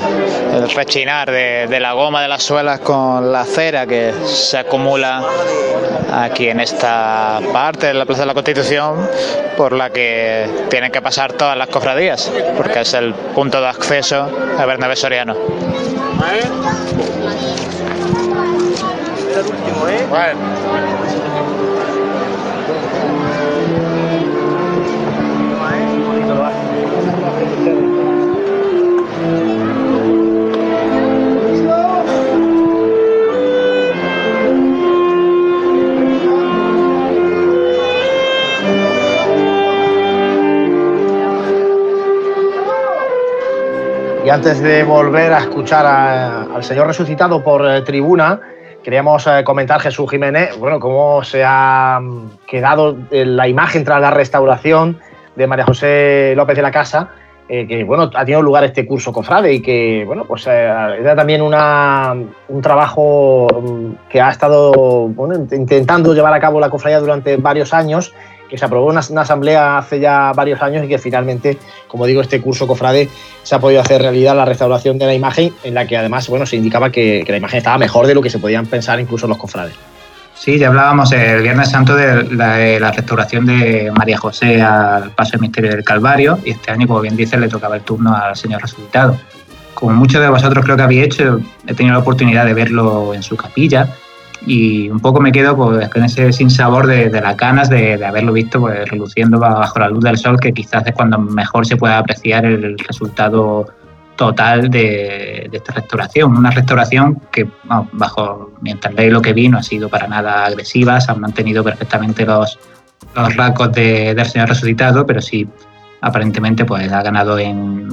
el 0.54 0.70
rechinar 0.70 1.30
de, 1.30 1.68
de 1.68 1.80
la 1.82 1.92
goma 1.92 2.22
de 2.22 2.30
las 2.30 2.42
suelas 2.42 2.80
con 2.80 3.30
la 3.30 3.44
cera 3.44 3.86
que 3.86 4.14
se 4.26 4.58
acumula 4.58 5.22
aquí 6.14 6.48
en 6.48 6.62
esta 6.62 7.42
parte 7.52 7.88
de 7.88 7.94
la 7.94 8.06
Plaza 8.06 8.22
de 8.22 8.28
la 8.28 8.34
Constitución 8.34 9.06
por 9.58 9.74
la 9.74 9.90
que 9.90 10.50
tienen 10.70 10.94
que 10.94 11.02
pasar 11.02 11.34
todas 11.34 11.58
las 11.58 11.68
cofradías 11.68 12.32
porque 12.56 12.80
es 12.80 12.94
el 12.94 13.14
punto 13.14 13.60
de 13.60 13.68
acceso 13.68 14.30
a 14.58 14.66
Bernabé 14.66 14.96
Soriano. 14.96 15.36
Y 44.28 44.30
antes 44.30 44.60
de 44.60 44.84
volver 44.84 45.32
a 45.32 45.38
escuchar 45.38 45.86
al 45.86 46.62
Señor 46.62 46.86
resucitado 46.88 47.42
por 47.42 47.66
eh, 47.66 47.82
tribuna, 47.84 48.42
queríamos 48.84 49.26
eh, 49.26 49.42
comentar, 49.46 49.80
Jesús 49.80 50.12
Jiménez, 50.12 50.58
bueno, 50.60 50.82
cómo 50.82 51.24
se 51.24 51.46
ha 51.46 51.98
mm, 52.02 52.32
quedado 52.46 52.98
eh, 53.10 53.24
la 53.24 53.48
imagen 53.48 53.86
tras 53.86 54.02
la 54.02 54.12
restauración 54.12 55.00
de 55.38 55.48
María 55.48 55.64
José 55.64 56.34
López 56.36 56.58
de 56.58 56.62
la 56.62 56.72
Casa, 56.72 57.12
eh, 57.50 57.66
que 57.66 57.84
bueno, 57.86 58.12
ha 58.14 58.26
tenido 58.26 58.42
lugar 58.42 58.66
este 58.66 58.86
curso 58.86 59.14
cofrade 59.14 59.54
y 59.54 59.62
que 59.62 60.04
bueno, 60.06 60.26
pues 60.26 60.46
eh, 60.48 60.66
era 61.00 61.16
también 61.16 61.42
una, 61.42 62.14
un 62.50 62.62
trabajo 62.62 63.48
mm, 63.48 64.10
que 64.10 64.20
ha 64.20 64.30
estado 64.30 65.10
intentando 65.54 66.14
llevar 66.14 66.34
a 66.34 66.40
cabo 66.42 66.60
la 66.60 66.70
cofradía 66.70 67.00
durante 67.00 67.38
varios 67.38 67.74
años, 67.74 68.14
que 68.50 68.58
se 68.58 68.66
aprobó 68.66 68.88
una, 68.88 69.00
una 69.10 69.22
asamblea 69.22 69.78
hace 69.78 70.00
ya 70.02 70.34
varios 70.36 70.62
años 70.62 70.84
y 70.84 70.90
que 70.90 70.98
finalmente, 70.98 71.58
como 71.88 72.06
digo, 72.06 72.20
este 72.22 72.42
curso 72.42 72.68
cofrade 72.68 73.08
se 73.44 73.56
ha 73.56 73.60
podido 73.60 73.80
hacer 73.80 74.02
realidad 74.02 74.36
la 74.36 74.44
restauración 74.46 74.98
de 74.98 75.06
la 75.06 75.14
imagen, 75.14 75.54
en 75.64 75.74
la 75.74 75.88
que 75.88 75.96
además 75.96 76.28
bueno, 76.28 76.46
se 76.46 76.58
indicaba 76.58 76.92
que 76.92 77.24
la 77.26 77.38
imagen 77.38 77.60
estaba 77.60 77.78
mejor 77.78 78.08
de 78.08 78.16
lo 78.16 78.22
que 78.22 78.30
se 78.30 78.40
podían 78.40 78.66
pensar 78.66 79.00
incluso 79.00 79.26
los 79.26 79.38
cofrades. 79.38 79.76
Sí, 80.40 80.60
ya 80.60 80.68
hablábamos 80.68 81.12
el 81.12 81.42
Viernes 81.42 81.72
Santo 81.72 81.96
de 81.96 82.24
la, 82.32 82.92
restauración 82.92 83.46
de 83.48 83.92
María 83.98 84.18
José 84.18 84.62
al 84.62 85.12
paso 85.12 85.32
del 85.32 85.42
misterio 85.42 85.72
del 85.72 85.84
Calvario 85.84 86.38
y 86.46 86.52
este 86.52 86.72
año, 86.72 86.88
como 86.88 87.02
bien 87.02 87.16
dice, 87.16 87.38
le 87.38 87.50
tocaba 87.50 87.76
el 87.76 87.82
turno 87.82 88.16
al 88.16 88.36
Señor 88.36 88.62
Resucitado. 88.62 89.18
Como 89.74 89.94
muchos 89.94 90.22
de 90.22 90.30
vosotros 90.30 90.64
creo 90.64 90.78
que 90.78 90.84
habéis 90.84 91.06
hecho, 91.06 91.40
he 91.66 91.74
tenido 91.74 91.94
la 91.94 92.00
oportunidad 92.00 92.46
de 92.46 92.54
verlo 92.54 93.14
en 93.14 93.24
su 93.24 93.36
capilla 93.36 93.88
y 94.46 94.90
un 94.90 95.00
poco 95.00 95.20
me 95.20 95.32
quedo 95.32 95.56
pues, 95.56 95.90
con 95.90 96.04
ese 96.04 96.32
sinsabor 96.32 96.86
de, 96.86 97.10
de 97.10 97.20
las 97.20 97.36
ganas 97.36 97.70
de, 97.70 97.98
de 97.98 98.06
haberlo 98.06 98.32
visto 98.32 98.60
pues, 98.62 98.88
reluciendo 98.90 99.40
bajo 99.40 99.80
la 99.80 99.90
luz 99.90 100.04
del 100.04 100.18
sol, 100.18 100.40
que 100.40 100.54
quizás 100.54 100.86
es 100.86 100.94
cuando 100.94 101.18
mejor 101.18 101.66
se 101.66 101.78
puede 101.78 101.96
apreciar 101.96 102.46
el 102.46 102.78
resultado 102.78 103.68
total 104.18 104.70
de, 104.70 105.50
esta 105.54 105.74
restauración. 105.74 106.36
Una 106.36 106.52
restauración 106.52 107.22
que, 107.32 107.48
bajo 107.94 108.52
mi 108.62 108.72
entender, 108.72 109.12
lo 109.12 109.22
que 109.22 109.32
vi 109.32 109.48
no 109.48 109.58
ha 109.60 109.64
sido 109.64 109.88
para 109.88 110.08
nada 110.08 110.46
agresiva, 110.46 111.00
se 111.00 111.12
han 111.12 111.22
mantenido 111.22 111.64
perfectamente 111.64 112.26
los, 112.26 112.60
los 113.16 113.36
rasgos 113.36 113.72
de- 113.72 114.14
del 114.14 114.26
Señor 114.26 114.50
resucitado, 114.50 115.06
pero 115.06 115.22
sí, 115.22 115.48
aparentemente, 116.02 116.66
pues 116.66 116.92
ha 116.92 117.02
ganado 117.02 117.40
en, 117.40 117.88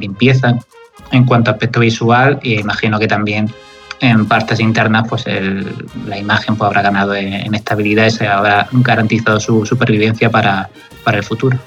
limpieza 0.00 0.58
en 1.12 1.24
cuanto 1.24 1.50
a 1.50 1.54
aspecto 1.54 1.80
visual 1.80 2.40
e 2.42 2.60
imagino 2.60 2.98
que 2.98 3.06
también 3.06 3.50
en 4.00 4.26
partes 4.26 4.58
internas, 4.58 5.06
pues 5.08 5.26
el- 5.26 5.86
la 6.08 6.18
imagen 6.18 6.56
pues, 6.56 6.66
habrá 6.66 6.82
ganado 6.82 7.14
en, 7.14 7.32
en 7.34 7.54
estabilidad 7.54 8.06
y 8.06 8.10
se 8.10 8.26
habrá 8.26 8.66
garantizado 8.72 9.38
su 9.38 9.64
supervivencia 9.64 10.28
para, 10.30 10.68
para 11.04 11.18
el 11.18 11.24
futuro. 11.24 11.58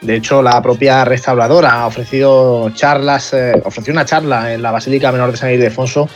De 0.00 0.16
hecho, 0.16 0.42
la 0.42 0.60
propia 0.62 1.04
restauradora 1.04 1.72
ha 1.72 1.86
ofrecido 1.86 2.70
charlas, 2.70 3.32
eh, 3.32 3.60
ofreció 3.64 3.92
una 3.92 4.04
charla 4.04 4.52
en 4.52 4.62
la 4.62 4.70
Basílica 4.70 5.10
Menor 5.10 5.32
de 5.32 5.36
San 5.38 5.50
Ildefonso 5.50 6.08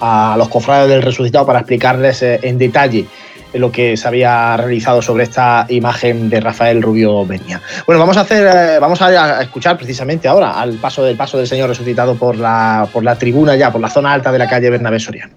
a 0.00 0.36
los 0.38 0.48
cofrades 0.48 0.88
del 0.88 1.02
resucitado 1.02 1.46
para 1.46 1.60
explicarles 1.60 2.22
eh, 2.22 2.40
en 2.42 2.58
detalle 2.58 3.06
lo 3.54 3.72
que 3.72 3.96
se 3.96 4.08
había 4.08 4.56
realizado 4.56 5.00
sobre 5.00 5.24
esta 5.24 5.66
imagen 5.68 6.28
de 6.28 6.40
Rafael 6.40 6.82
Rubio 6.82 7.24
Benia. 7.24 7.60
Bueno, 7.86 8.00
vamos 8.00 8.16
a 8.16 8.20
hacer, 8.20 8.46
eh, 8.46 8.78
vamos 8.78 9.00
a, 9.00 9.42
escuchar 9.42 9.76
precisamente 9.76 10.28
ahora 10.28 10.60
al 10.60 10.74
paso 10.74 11.02
del 11.04 11.16
paso 11.16 11.38
del 11.38 11.46
Señor 11.46 11.68
resucitado 11.68 12.16
por 12.16 12.36
la, 12.36 12.86
por 12.92 13.02
la 13.02 13.16
tribuna 13.16 13.56
ya, 13.56 13.70
por 13.70 13.80
la 13.80 13.88
zona 13.88 14.12
alta 14.12 14.32
de 14.32 14.38
la 14.38 14.48
calle 14.48 14.70
Bernabé 14.70 14.98
Soriano. 15.00 15.32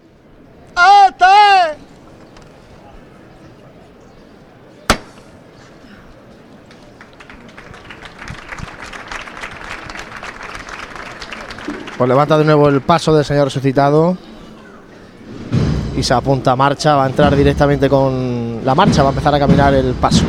Pues 12.00 12.08
levanta 12.08 12.38
de 12.38 12.46
nuevo 12.46 12.70
el 12.70 12.80
paso 12.80 13.14
del 13.14 13.26
Señor 13.26 13.44
resucitado. 13.44 14.16
Y 15.98 16.02
se 16.02 16.14
apunta 16.14 16.54
a 16.54 16.56
marcha, 16.56 16.96
va 16.96 17.04
a 17.04 17.08
entrar 17.08 17.36
directamente 17.36 17.90
con 17.90 18.62
la 18.64 18.74
marcha, 18.74 19.04
va 19.04 19.10
a 19.10 19.12
empezar 19.12 19.36
a 19.36 19.40
caminar 19.40 19.74
el 19.74 19.94
paso. 19.96 20.24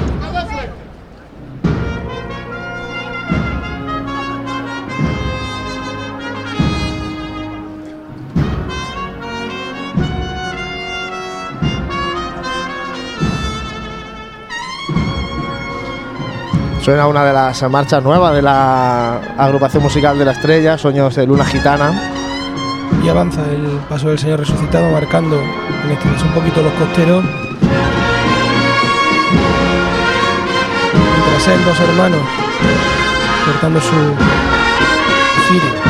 Suena 16.91 17.07
una 17.07 17.25
de 17.25 17.33
las 17.33 17.71
marchas 17.71 18.03
nuevas 18.03 18.35
de 18.35 18.43
la 18.43 19.21
agrupación 19.39 19.81
musical 19.81 20.19
de 20.19 20.25
la 20.25 20.33
estrella, 20.33 20.77
Sueños 20.77 21.15
de 21.15 21.25
Luna 21.25 21.45
Gitana. 21.45 21.93
Y 23.05 23.09
avanza 23.09 23.43
el 23.43 23.79
paso 23.89 24.09
del 24.09 24.19
Señor 24.19 24.41
resucitado, 24.41 24.91
marcando 24.91 25.41
en 25.41 25.91
este 25.93 26.09
caso 26.11 26.27
un 26.27 26.33
poquito 26.33 26.61
los 26.63 26.73
costeros. 26.73 27.25
Y 30.93 31.31
tras 31.31 31.47
él, 31.47 31.65
dos 31.65 31.79
hermanos 31.79 32.21
cortando 33.47 33.81
su 33.81 33.97
cirio. 35.47 35.90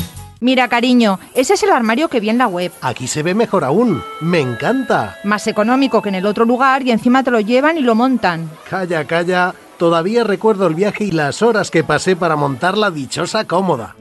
Mira, 0.43 0.67
cariño, 0.69 1.19
ese 1.35 1.53
es 1.53 1.61
el 1.61 1.69
armario 1.69 2.09
que 2.09 2.19
vi 2.19 2.31
en 2.31 2.39
la 2.39 2.47
web. 2.47 2.71
Aquí 2.81 3.05
se 3.05 3.21
ve 3.21 3.35
mejor 3.35 3.63
aún. 3.63 4.01
Me 4.21 4.39
encanta. 4.39 5.19
Más 5.23 5.45
económico 5.45 6.01
que 6.01 6.09
en 6.09 6.15
el 6.15 6.25
otro 6.25 6.45
lugar 6.45 6.81
y 6.81 6.89
encima 6.89 7.23
te 7.23 7.29
lo 7.29 7.39
llevan 7.39 7.77
y 7.77 7.81
lo 7.81 7.93
montan. 7.93 8.49
Calla, 8.67 9.05
calla. 9.05 9.53
Todavía 9.77 10.23
recuerdo 10.23 10.65
el 10.65 10.73
viaje 10.73 11.03
y 11.03 11.11
las 11.11 11.43
horas 11.43 11.69
que 11.69 11.83
pasé 11.83 12.15
para 12.15 12.35
montar 12.35 12.75
la 12.75 12.89
dichosa 12.89 13.45
cómoda. 13.45 13.95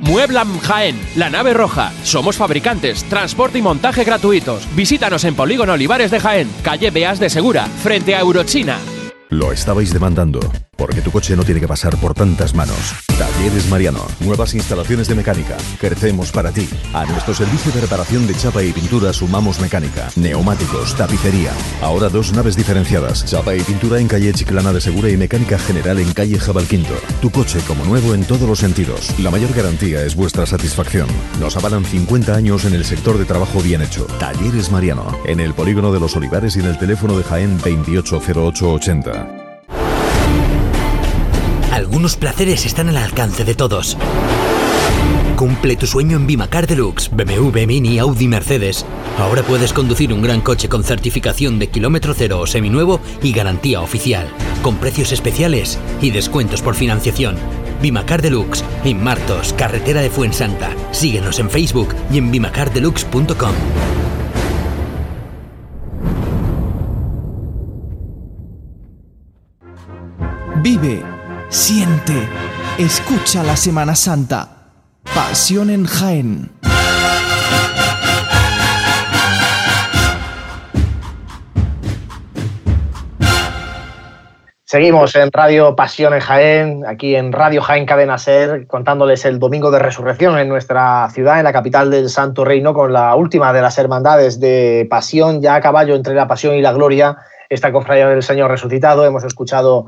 Mueblam 0.00 0.58
Jaén, 0.60 1.00
la 1.14 1.30
nave 1.30 1.54
roja. 1.54 1.92
Somos 2.02 2.36
fabricantes, 2.36 3.04
transporte 3.04 3.58
y 3.58 3.62
montaje 3.62 4.02
gratuitos. 4.02 4.66
Visítanos 4.74 5.22
en 5.22 5.36
Polígono 5.36 5.74
Olivares 5.74 6.10
de 6.10 6.18
Jaén, 6.18 6.50
calle 6.64 6.90
Beas 6.90 7.20
de 7.20 7.30
Segura, 7.30 7.66
frente 7.66 8.16
a 8.16 8.20
Eurochina. 8.20 8.78
Lo 9.28 9.52
estabais 9.52 9.92
demandando. 9.92 10.40
Porque 10.78 11.02
tu 11.02 11.10
coche 11.10 11.34
no 11.34 11.42
tiene 11.42 11.60
que 11.60 11.66
pasar 11.66 11.96
por 11.96 12.14
tantas 12.14 12.54
manos. 12.54 12.94
Talleres 13.18 13.68
Mariano. 13.68 14.06
Nuevas 14.20 14.54
instalaciones 14.54 15.08
de 15.08 15.16
mecánica. 15.16 15.56
Crecemos 15.80 16.30
para 16.30 16.52
ti. 16.52 16.68
A 16.94 17.04
nuestro 17.04 17.34
servicio 17.34 17.72
de 17.72 17.80
reparación 17.80 18.28
de 18.28 18.36
chapa 18.36 18.62
y 18.62 18.72
pintura 18.72 19.12
sumamos 19.12 19.58
mecánica, 19.58 20.08
neumáticos, 20.14 20.96
tapicería. 20.96 21.50
Ahora 21.82 22.08
dos 22.08 22.32
naves 22.32 22.54
diferenciadas. 22.54 23.24
Chapa 23.24 23.56
y 23.56 23.60
pintura 23.62 23.98
en 23.98 24.06
calle 24.06 24.32
Chiclana 24.32 24.72
de 24.72 24.80
Segura 24.80 25.10
y 25.10 25.16
mecánica 25.16 25.58
general 25.58 25.98
en 25.98 26.12
calle 26.12 26.38
Jabalquinto. 26.38 26.94
Tu 27.20 27.28
coche 27.30 27.58
como 27.66 27.84
nuevo 27.84 28.14
en 28.14 28.22
todos 28.22 28.48
los 28.48 28.60
sentidos. 28.60 29.18
La 29.18 29.32
mayor 29.32 29.52
garantía 29.52 30.04
es 30.04 30.14
vuestra 30.14 30.46
satisfacción. 30.46 31.08
Nos 31.40 31.56
avalan 31.56 31.84
50 31.84 32.36
años 32.36 32.64
en 32.64 32.74
el 32.74 32.84
sector 32.84 33.18
de 33.18 33.24
trabajo 33.24 33.60
bien 33.60 33.82
hecho. 33.82 34.04
Talleres 34.20 34.70
Mariano. 34.70 35.18
En 35.26 35.40
el 35.40 35.54
polígono 35.54 35.90
de 35.90 35.98
los 35.98 36.14
Olivares 36.14 36.54
y 36.54 36.60
en 36.60 36.66
el 36.66 36.78
teléfono 36.78 37.18
de 37.18 37.24
Jaén 37.24 37.58
280880. 37.58 39.47
Algunos 41.78 42.16
placeres 42.16 42.66
están 42.66 42.88
al 42.88 42.96
alcance 42.96 43.44
de 43.44 43.54
todos. 43.54 43.96
Cumple 45.36 45.76
tu 45.76 45.86
sueño 45.86 46.16
en 46.16 46.26
Bimacar 46.26 46.66
Deluxe, 46.66 47.08
BMW, 47.12 47.66
Mini, 47.68 48.00
Audi, 48.00 48.26
Mercedes. 48.26 48.84
Ahora 49.16 49.44
puedes 49.44 49.72
conducir 49.72 50.12
un 50.12 50.20
gran 50.20 50.40
coche 50.40 50.68
con 50.68 50.82
certificación 50.82 51.60
de 51.60 51.68
kilómetro 51.68 52.14
cero 52.14 52.40
o 52.40 52.48
seminuevo 52.48 52.98
y 53.22 53.30
garantía 53.30 53.80
oficial, 53.80 54.26
con 54.60 54.78
precios 54.78 55.12
especiales 55.12 55.78
y 56.02 56.10
descuentos 56.10 56.62
por 56.62 56.74
financiación. 56.74 57.36
Bimacar 57.80 58.22
Deluxe, 58.22 58.64
en 58.82 59.00
Martos, 59.00 59.52
carretera 59.52 60.00
de 60.00 60.10
Fuensanta. 60.10 60.70
Síguenos 60.90 61.38
en 61.38 61.48
Facebook 61.48 61.94
y 62.10 62.18
en 62.18 62.32
bimacardeluxe.com. 62.32 63.54
Vive, 70.60 71.17
siente, 71.48 72.28
escucha 72.78 73.42
la 73.42 73.56
Semana 73.56 73.94
Santa. 73.94 74.48
Pasión 75.14 75.70
en 75.70 75.86
Jaén. 75.86 76.50
Seguimos 84.64 85.16
en 85.16 85.32
Radio 85.32 85.74
Pasión 85.74 86.12
en 86.12 86.20
Jaén, 86.20 86.84
aquí 86.86 87.16
en 87.16 87.32
Radio 87.32 87.62
Jaén 87.62 87.86
Cadena 87.86 88.18
Ser, 88.18 88.66
contándoles 88.66 89.24
el 89.24 89.38
Domingo 89.38 89.70
de 89.70 89.78
Resurrección 89.78 90.38
en 90.38 90.50
nuestra 90.50 91.08
ciudad, 91.08 91.38
en 91.38 91.44
la 91.44 91.54
capital 91.54 91.90
del 91.90 92.10
Santo 92.10 92.44
Reino, 92.44 92.74
con 92.74 92.92
la 92.92 93.14
última 93.14 93.54
de 93.54 93.62
las 93.62 93.78
hermandades 93.78 94.40
de 94.40 94.86
Pasión, 94.90 95.40
ya 95.40 95.54
a 95.54 95.62
caballo 95.62 95.94
entre 95.94 96.14
la 96.14 96.28
Pasión 96.28 96.54
y 96.54 96.60
la 96.60 96.74
Gloria, 96.74 97.16
esta 97.48 97.72
cofradía 97.72 98.08
del 98.08 98.22
Señor 98.22 98.50
Resucitado. 98.50 99.06
Hemos 99.06 99.24
escuchado 99.24 99.86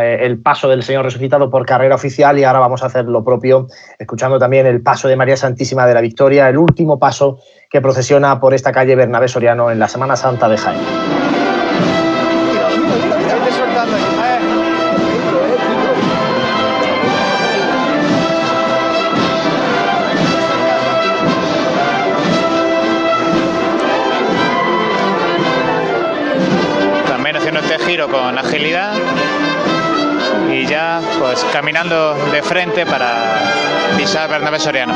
el 0.00 0.40
paso 0.40 0.68
del 0.68 0.82
Señor 0.82 1.04
Resucitado 1.04 1.50
por 1.50 1.66
carrera 1.66 1.94
oficial 1.94 2.38
y 2.38 2.44
ahora 2.44 2.60
vamos 2.60 2.82
a 2.82 2.86
hacer 2.86 3.04
lo 3.04 3.24
propio, 3.24 3.68
escuchando 3.98 4.38
también 4.38 4.66
el 4.66 4.82
paso 4.82 5.08
de 5.08 5.16
María 5.16 5.36
Santísima 5.36 5.86
de 5.86 5.94
la 5.94 6.00
Victoria, 6.00 6.48
el 6.48 6.56
último 6.56 6.98
paso 6.98 7.40
que 7.70 7.80
procesiona 7.80 8.40
por 8.40 8.54
esta 8.54 8.72
calle 8.72 8.96
Bernabé 8.96 9.28
Soriano 9.28 9.70
en 9.70 9.78
la 9.78 9.88
Semana 9.88 10.16
Santa 10.16 10.48
de 10.48 10.56
Jaén. 10.56 11.22
Este 27.82 28.06
con 28.06 28.38
agilidad 28.38 28.91
pues 31.18 31.44
caminando 31.52 32.14
de 32.30 32.42
frente 32.42 32.84
para 32.84 33.40
pisar 33.96 34.28
Bernabé 34.28 34.58
Soriano. 34.58 34.94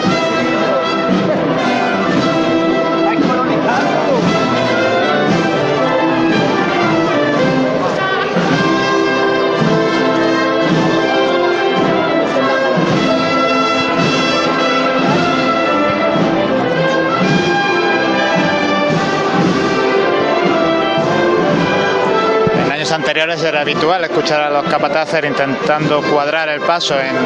Años 22.86 22.92
anteriores 22.92 23.42
era 23.42 23.62
habitual 23.62 24.04
escuchar 24.04 24.42
a 24.42 24.50
los 24.50 24.64
capataces 24.66 25.24
intentando 25.24 26.00
cuadrar 26.02 26.48
el 26.48 26.60
paso 26.60 26.94
en 27.00 27.16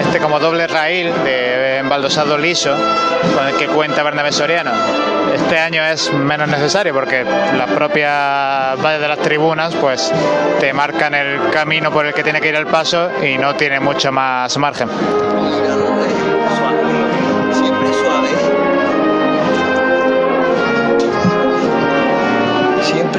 este 0.00 0.18
como 0.18 0.40
doble 0.40 0.66
raíl 0.66 1.12
de 1.22 1.78
embaldosado 1.78 2.36
liso 2.36 2.74
con 3.36 3.46
el 3.46 3.54
que 3.54 3.68
cuenta 3.68 4.02
Bernabé 4.02 4.32
Soriano. 4.32 4.72
Este 5.32 5.60
año 5.60 5.84
es 5.84 6.12
menos 6.12 6.48
necesario 6.48 6.92
porque 6.92 7.22
las 7.22 7.70
propias 7.70 8.82
vallas 8.82 9.00
de 9.00 9.08
las 9.08 9.18
tribunas 9.20 9.76
pues 9.76 10.12
te 10.58 10.72
marcan 10.72 11.14
el 11.14 11.50
camino 11.50 11.92
por 11.92 12.06
el 12.06 12.12
que 12.12 12.24
tiene 12.24 12.40
que 12.40 12.48
ir 12.48 12.56
el 12.56 12.66
paso 12.66 13.10
y 13.22 13.38
no 13.38 13.54
tiene 13.54 13.78
mucho 13.78 14.10
más 14.10 14.58
margen. 14.58 14.88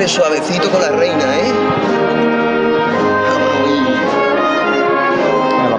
Siempre 0.02 0.24
suavecito 0.24 0.72
con 0.72 0.82
la 0.82 0.89
reina, 0.89 1.38
¿eh? 1.38 1.54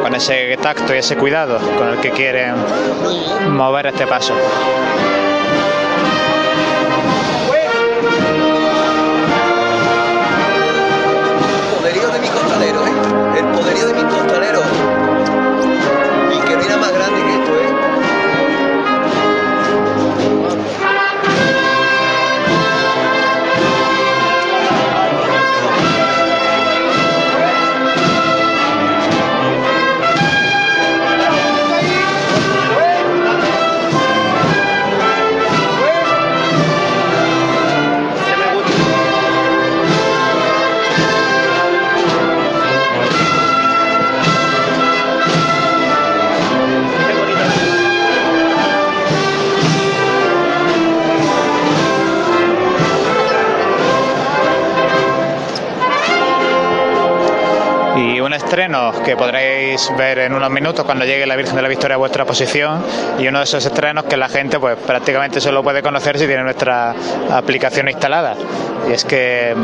Con 0.01 0.15
ese 0.15 0.57
tacto 0.59 0.95
y 0.95 0.99
ese 0.99 1.17
cuidado 1.17 1.59
con 1.77 1.89
el 1.89 1.99
que 1.99 2.13
quieren 2.13 2.55
mover 3.49 3.87
este 3.87 4.07
paso. 4.07 4.33
Y 58.53 58.55
un 58.55 58.61
estreno 58.61 58.93
que 59.03 59.17
podréis 59.17 59.91
ver 59.97 60.19
en 60.19 60.35
unos 60.35 60.51
minutos 60.51 60.85
cuando 60.85 61.07
llegue 61.07 61.25
la 61.25 61.37
Virgen 61.37 61.57
de 61.57 61.63
la 61.63 61.69
Victoria 61.69 61.95
a 61.95 61.99
vuestra 61.99 62.27
posición 62.27 62.85
y 63.19 63.27
uno 63.27 63.39
de 63.39 63.45
esos 63.45 63.65
estrenos 63.65 64.05
que 64.05 64.19
la 64.19 64.29
gente 64.29 64.61
pues 64.61 64.77
prácticamente 64.77 65.41
solo 65.41 65.63
puede 65.63 65.83
conocer 65.83 66.19
si 66.19 66.27
tiene 66.27 66.43
nuestra 66.43 66.95
aplicación 67.31 67.89
instalada 67.89 68.35
y 68.89 68.93
es 68.93 69.07
que 69.07 69.55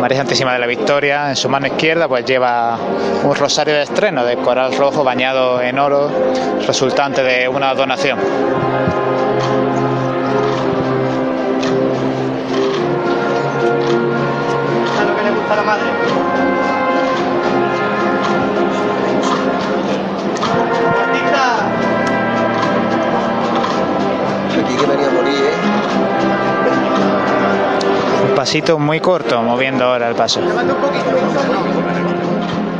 María 0.00 0.18
Santísima 0.18 0.54
de 0.54 0.58
la 0.58 0.66
Victoria 0.66 1.28
en 1.28 1.36
su 1.36 1.50
mano 1.50 1.66
izquierda 1.66 2.08
pues 2.08 2.24
lleva 2.24 2.78
un 3.24 3.34
rosario 3.34 3.74
de 3.74 3.82
estreno 3.82 4.24
de 4.24 4.36
coral 4.36 4.74
rojo 4.74 5.04
bañado 5.04 5.60
en 5.60 5.78
oro 5.78 6.10
resultante 6.66 7.22
de 7.22 7.46
una 7.46 7.74
donación. 7.74 8.18
Muy 28.78 29.00
corto 29.00 29.42
moviendo 29.42 29.84
ahora 29.84 30.08
el 30.08 30.14
paso. 30.14 30.40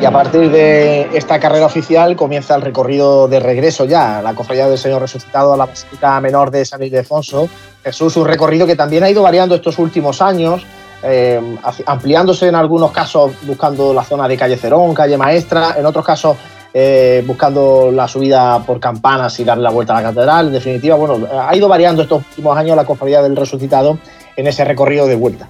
Y 0.00 0.04
a 0.04 0.10
partir 0.12 0.50
de 0.50 1.08
esta 1.14 1.40
carrera 1.40 1.66
oficial 1.66 2.14
comienza 2.14 2.54
el 2.54 2.62
recorrido 2.62 3.26
de 3.26 3.40
regreso 3.40 3.84
ya, 3.84 4.22
la 4.22 4.34
cofradía 4.34 4.68
del 4.68 4.78
Señor 4.78 5.00
Resucitado 5.00 5.52
a 5.52 5.56
la 5.56 5.66
Basílica 5.66 6.20
Menor 6.20 6.52
de 6.52 6.64
San 6.64 6.80
Ildefonso. 6.80 7.48
Jesús, 7.82 8.16
un 8.16 8.26
recorrido 8.26 8.68
que 8.68 8.76
también 8.76 9.02
ha 9.02 9.10
ido 9.10 9.22
variando 9.22 9.56
estos 9.56 9.78
últimos 9.78 10.22
años. 10.22 10.64
eh, 11.06 11.40
ampliándose 11.84 12.48
en 12.48 12.54
algunos 12.54 12.90
casos 12.90 13.32
buscando 13.42 13.92
la 13.92 14.04
zona 14.04 14.26
de 14.26 14.38
calle 14.38 14.56
Cerón, 14.56 14.94
calle 14.94 15.18
Maestra, 15.18 15.74
en 15.76 15.84
otros 15.84 16.02
casos 16.02 16.38
eh, 16.72 17.22
buscando 17.26 17.90
la 17.92 18.08
subida 18.08 18.58
por 18.64 18.80
campanas 18.80 19.38
y 19.38 19.44
darle 19.44 19.64
la 19.64 19.70
vuelta 19.70 19.92
a 19.96 20.00
la 20.00 20.08
catedral. 20.08 20.46
En 20.46 20.52
definitiva, 20.54 20.96
bueno, 20.96 21.26
ha 21.30 21.54
ido 21.54 21.68
variando 21.68 22.02
estos 22.02 22.22
últimos 22.30 22.56
años 22.56 22.74
la 22.74 22.86
cofradía 22.86 23.20
del 23.20 23.36
resucitado 23.36 23.98
en 24.36 24.46
ese 24.46 24.64
recorrido 24.64 25.06
de 25.06 25.16
vuelta. 25.16 25.48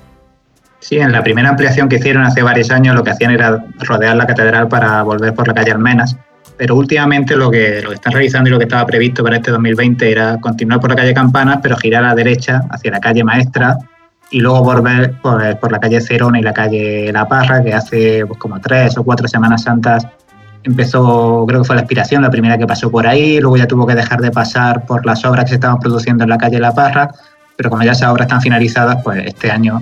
Sí, 0.84 0.98
en 0.98 1.12
la 1.12 1.22
primera 1.22 1.48
ampliación 1.48 1.88
que 1.88 1.96
hicieron 1.96 2.24
hace 2.24 2.42
varios 2.42 2.70
años 2.70 2.94
lo 2.94 3.02
que 3.02 3.10
hacían 3.10 3.30
era 3.30 3.64
rodear 3.78 4.16
la 4.16 4.26
catedral 4.26 4.68
para 4.68 5.02
volver 5.02 5.32
por 5.32 5.48
la 5.48 5.54
calle 5.54 5.72
Almenas, 5.72 6.14
pero 6.58 6.76
últimamente 6.76 7.36
lo 7.36 7.50
que, 7.50 7.80
lo 7.80 7.88
que 7.88 7.94
están 7.94 8.12
realizando 8.12 8.50
y 8.50 8.52
lo 8.52 8.58
que 8.58 8.64
estaba 8.64 8.84
previsto 8.84 9.24
para 9.24 9.36
este 9.36 9.50
2020 9.50 10.12
era 10.12 10.38
continuar 10.42 10.80
por 10.80 10.90
la 10.90 10.96
calle 10.96 11.14
Campanas, 11.14 11.60
pero 11.62 11.74
girar 11.78 12.04
a 12.04 12.08
la 12.08 12.14
derecha 12.14 12.60
hacia 12.68 12.90
la 12.90 13.00
calle 13.00 13.24
Maestra 13.24 13.78
y 14.30 14.40
luego 14.40 14.62
volver 14.62 15.14
por, 15.22 15.58
por 15.58 15.72
la 15.72 15.78
calle 15.78 16.02
Cerona 16.02 16.38
y 16.38 16.42
la 16.42 16.52
calle 16.52 17.10
La 17.14 17.26
Parra, 17.26 17.64
que 17.64 17.72
hace 17.72 18.26
pues, 18.26 18.38
como 18.38 18.60
tres 18.60 18.98
o 18.98 19.04
cuatro 19.04 19.26
Semanas 19.26 19.62
Santas 19.62 20.06
empezó, 20.64 21.46
creo 21.48 21.62
que 21.62 21.66
fue 21.66 21.76
la 21.76 21.82
aspiración, 21.82 22.20
la 22.20 22.30
primera 22.30 22.58
que 22.58 22.66
pasó 22.66 22.90
por 22.90 23.06
ahí, 23.06 23.40
luego 23.40 23.56
ya 23.56 23.66
tuvo 23.66 23.86
que 23.86 23.94
dejar 23.94 24.20
de 24.20 24.30
pasar 24.30 24.84
por 24.84 25.06
las 25.06 25.24
obras 25.24 25.44
que 25.44 25.48
se 25.48 25.54
estaban 25.54 25.78
produciendo 25.78 26.24
en 26.24 26.28
la 26.28 26.36
calle 26.36 26.60
La 26.60 26.74
Parra, 26.74 27.08
pero 27.56 27.70
como 27.70 27.82
ya 27.84 27.92
esas 27.92 28.10
obras 28.10 28.26
están 28.26 28.42
finalizadas, 28.42 28.98
pues 29.02 29.24
este 29.24 29.50
año 29.50 29.80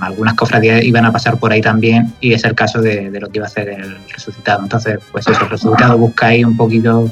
algunas 0.00 0.34
cofradías 0.34 0.84
iban 0.84 1.04
a 1.04 1.12
pasar 1.12 1.38
por 1.38 1.52
ahí 1.52 1.60
también 1.60 2.12
y 2.20 2.32
es 2.32 2.44
el 2.44 2.54
caso 2.54 2.80
de, 2.80 3.10
de 3.10 3.20
lo 3.20 3.28
que 3.28 3.38
iba 3.38 3.46
a 3.46 3.48
hacer 3.48 3.68
el 3.68 3.96
resucitado. 4.08 4.62
Entonces, 4.62 4.98
pues 5.12 5.26
eso, 5.26 5.42
el 5.42 5.50
resucitado 5.50 5.98
busca 5.98 6.26
ahí 6.26 6.44
un 6.44 6.56
poquito 6.56 7.08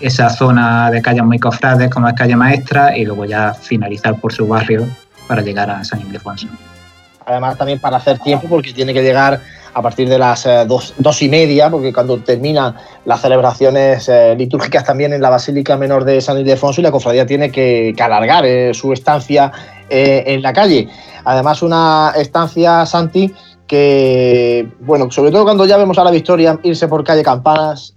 esa 0.00 0.30
zona 0.30 0.90
de 0.90 1.02
calles 1.02 1.24
muy 1.24 1.38
cofrades 1.38 1.90
como 1.90 2.08
es 2.08 2.14
calle 2.14 2.36
maestra 2.36 2.96
y 2.96 3.04
luego 3.04 3.24
ya 3.24 3.54
finalizar 3.54 4.18
por 4.20 4.32
su 4.32 4.46
barrio 4.46 4.86
para 5.26 5.42
llegar 5.42 5.70
a 5.70 5.84
San 5.84 6.00
Ildefonso. 6.00 6.48
Además, 7.26 7.58
también 7.58 7.78
para 7.78 7.98
hacer 7.98 8.18
tiempo, 8.20 8.48
porque 8.48 8.72
tiene 8.72 8.94
que 8.94 9.02
llegar 9.02 9.40
a 9.74 9.82
partir 9.82 10.08
de 10.08 10.18
las 10.18 10.46
eh, 10.46 10.64
dos, 10.66 10.94
dos 10.96 11.20
y 11.20 11.28
media, 11.28 11.68
porque 11.70 11.92
cuando 11.92 12.18
terminan 12.18 12.74
las 13.04 13.20
celebraciones 13.20 14.08
eh, 14.08 14.34
litúrgicas 14.36 14.84
también 14.84 15.12
en 15.12 15.20
la 15.20 15.28
Basílica 15.28 15.76
Menor 15.76 16.04
de 16.04 16.22
San 16.22 16.38
Ildefonso 16.38 16.80
y 16.80 16.84
la 16.84 16.90
cofradía 16.90 17.26
tiene 17.26 17.50
que, 17.50 17.92
que 17.94 18.02
alargar 18.02 18.46
eh, 18.46 18.72
su 18.72 18.94
estancia 18.94 19.52
eh, 19.88 20.24
en 20.26 20.42
la 20.42 20.52
calle. 20.52 20.88
Además, 21.24 21.62
una 21.62 22.12
estancia, 22.16 22.84
Santi, 22.86 23.32
que, 23.66 24.68
bueno, 24.80 25.10
sobre 25.10 25.30
todo 25.30 25.44
cuando 25.44 25.66
ya 25.66 25.76
vemos 25.76 25.98
a 25.98 26.04
la 26.04 26.10
Victoria 26.10 26.58
irse 26.62 26.88
por 26.88 27.04
calle 27.04 27.22
Campanas, 27.22 27.94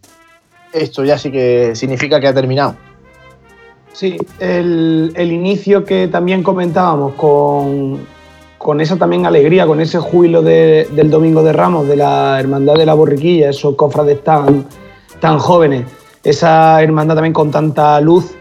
esto 0.73 1.03
ya 1.03 1.17
sí 1.17 1.31
que 1.31 1.75
significa 1.75 2.19
que 2.19 2.27
ha 2.27 2.33
terminado. 2.33 2.75
Sí, 3.93 4.17
el, 4.39 5.11
el 5.15 5.31
inicio 5.31 5.83
que 5.83 6.07
también 6.07 6.43
comentábamos 6.43 7.13
con, 7.15 7.99
con 8.57 8.79
esa 8.79 8.95
también 8.95 9.25
alegría, 9.25 9.67
con 9.67 9.81
ese 9.81 9.99
júbilo 9.99 10.41
de- 10.41 10.87
del 10.91 11.09
Domingo 11.09 11.43
de 11.43 11.51
Ramos, 11.51 11.87
de 11.87 11.97
la 11.97 12.39
Hermandad 12.39 12.75
de 12.75 12.85
la 12.85 12.93
Borriquilla, 12.93 13.49
esos 13.49 13.75
cofrades 13.75 14.23
tan, 14.23 14.65
tan 15.19 15.39
jóvenes, 15.39 15.85
esa 16.23 16.81
hermandad 16.81 17.15
también 17.15 17.33
con 17.33 17.51
tanta 17.51 17.99
luz 17.99 18.33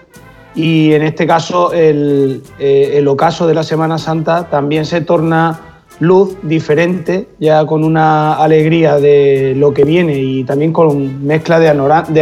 y 0.54 0.92
en 0.92 1.02
este 1.02 1.26
caso 1.26 1.72
el, 1.72 2.42
eh, 2.58 2.92
el 2.94 3.08
ocaso 3.08 3.46
de 3.46 3.54
la 3.54 3.62
Semana 3.62 3.98
Santa 3.98 4.48
también 4.50 4.84
se 4.84 5.00
torna 5.00 5.60
luz 6.00 6.36
diferente, 6.42 7.28
ya 7.38 7.64
con 7.66 7.84
una 7.84 8.34
alegría 8.34 8.96
de 8.96 9.54
lo 9.56 9.72
que 9.74 9.84
viene 9.84 10.18
y 10.18 10.44
también 10.44 10.72
con 10.72 11.26
mezcla 11.26 11.60
de, 11.60 11.68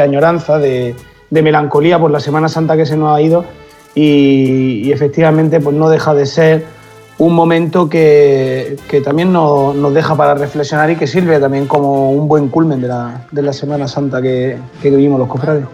añoranza, 0.01 0.59
de, 0.59 0.95
de 1.31 1.43
melancolía 1.43 1.99
por 1.99 2.11
la 2.11 2.21
Semana 2.21 2.49
Santa 2.49 2.77
que 2.77 2.87
se 2.87 2.97
nos 2.97 3.17
ha 3.17 3.21
ido 3.23 3.45
y, 3.95 4.83
y 4.85 4.93
efectivamente 4.93 5.61
pues 5.61 5.77
no 5.77 5.89
deja 5.89 6.15
de 6.15 6.27
ser 6.27 6.79
un 7.19 7.35
momento 7.35 7.89
que, 7.89 8.77
que 8.89 9.01
también 9.01 9.33
nos, 9.33 9.75
nos 9.75 9.93
deja 9.93 10.17
para 10.17 10.35
reflexionar 10.35 10.91
y 10.91 10.97
que 10.97 11.07
sirve 11.07 11.39
también 11.41 11.67
como 11.67 12.13
un 12.13 12.29
buen 12.29 12.49
culmen 12.49 12.81
de 12.81 12.89
la, 12.89 13.27
de 13.33 13.43
la 13.43 13.53
Semana 13.53 13.89
Santa 13.89 14.23
que, 14.23 14.57
que 14.81 14.91
vivimos 14.91 15.19
los 15.19 15.29
cofrades. 15.29 15.65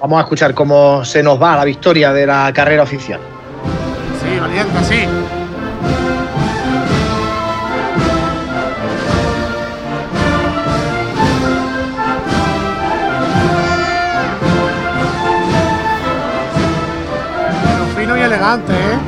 Vamos 0.00 0.18
a 0.18 0.22
escuchar 0.22 0.54
cómo 0.54 1.04
se 1.04 1.22
nos 1.22 1.42
va 1.42 1.56
la 1.56 1.64
victoria 1.64 2.12
de 2.12 2.26
la 2.26 2.52
carrera 2.52 2.82
oficial. 2.82 3.20
Sí, 4.22 4.38
valiente, 4.38 4.84
sí. 4.84 5.08
Elegante, 18.28 18.72
¿eh? 18.72 18.98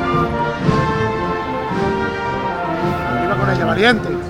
Iba 3.26 3.36
con 3.36 3.50
ella, 3.50 3.64
valiente. 3.66 4.29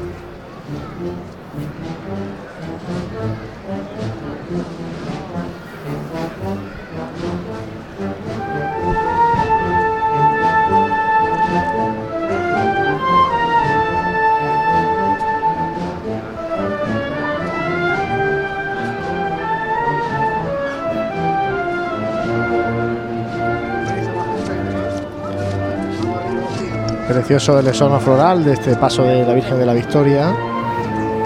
Precioso 27.21 27.59
el 27.59 27.67
esorno 27.67 28.01
floral 28.01 28.43
de 28.43 28.55
este 28.55 28.77
paso 28.77 29.03
de 29.03 29.27
la 29.27 29.35
Virgen 29.35 29.59
de 29.59 29.67
la 29.67 29.75
Victoria, 29.75 30.35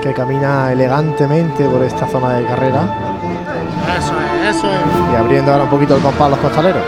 que 0.03 0.13
camina 0.13 0.73
elegantemente 0.73 1.69
por 1.69 1.85
esta 1.85 2.09
zona 2.09 2.33
de 2.33 2.45
carrera 2.47 2.83
Eso 3.97 4.13
es, 4.19 4.57
eso 4.57 4.67
es. 4.67 5.13
y 5.13 5.15
abriendo 5.15 5.53
ahora 5.53 5.63
un 5.63 5.71
poquito 5.71 5.95
el 5.95 6.03
compás 6.03 6.23
a 6.23 6.29
los 6.31 6.39
costaleros. 6.41 6.83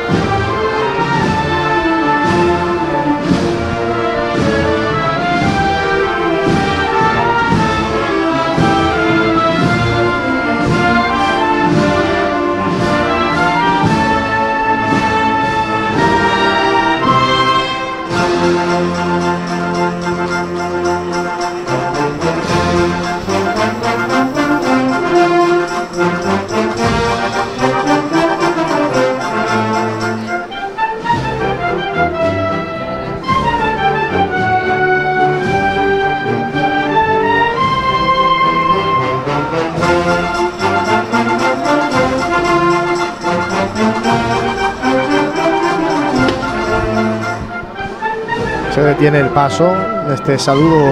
Se 49.07 49.13
detiene 49.13 49.29
el 49.29 49.33
paso 49.35 49.73
este 50.13 50.37
saludo 50.37 50.85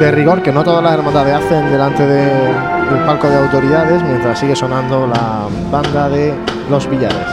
de 0.00 0.10
rigor 0.10 0.42
que 0.42 0.50
no 0.50 0.64
todas 0.64 0.82
las 0.82 0.94
hermandades 0.94 1.34
hacen 1.36 1.70
delante 1.70 2.04
de- 2.04 2.24
del 2.24 3.04
palco 3.06 3.28
de 3.28 3.36
autoridades 3.38 4.02
mientras 4.02 4.40
sigue 4.40 4.56
sonando 4.56 5.06
la 5.06 5.46
banda 5.70 6.08
de 6.08 6.34
los 6.68 6.90
billares. 6.90 7.28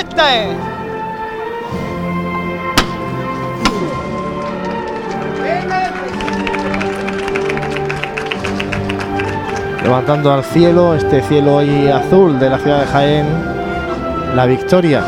¡Este! 0.00 0.73
Levantando 9.94 10.32
al 10.32 10.42
cielo, 10.42 10.96
este 10.96 11.22
cielo 11.22 11.54
hoy 11.54 11.86
azul 11.86 12.36
de 12.40 12.50
la 12.50 12.58
ciudad 12.58 12.80
de 12.80 12.86
Jaén, 12.86 13.26
la 14.34 14.44
victoria. 14.44 15.04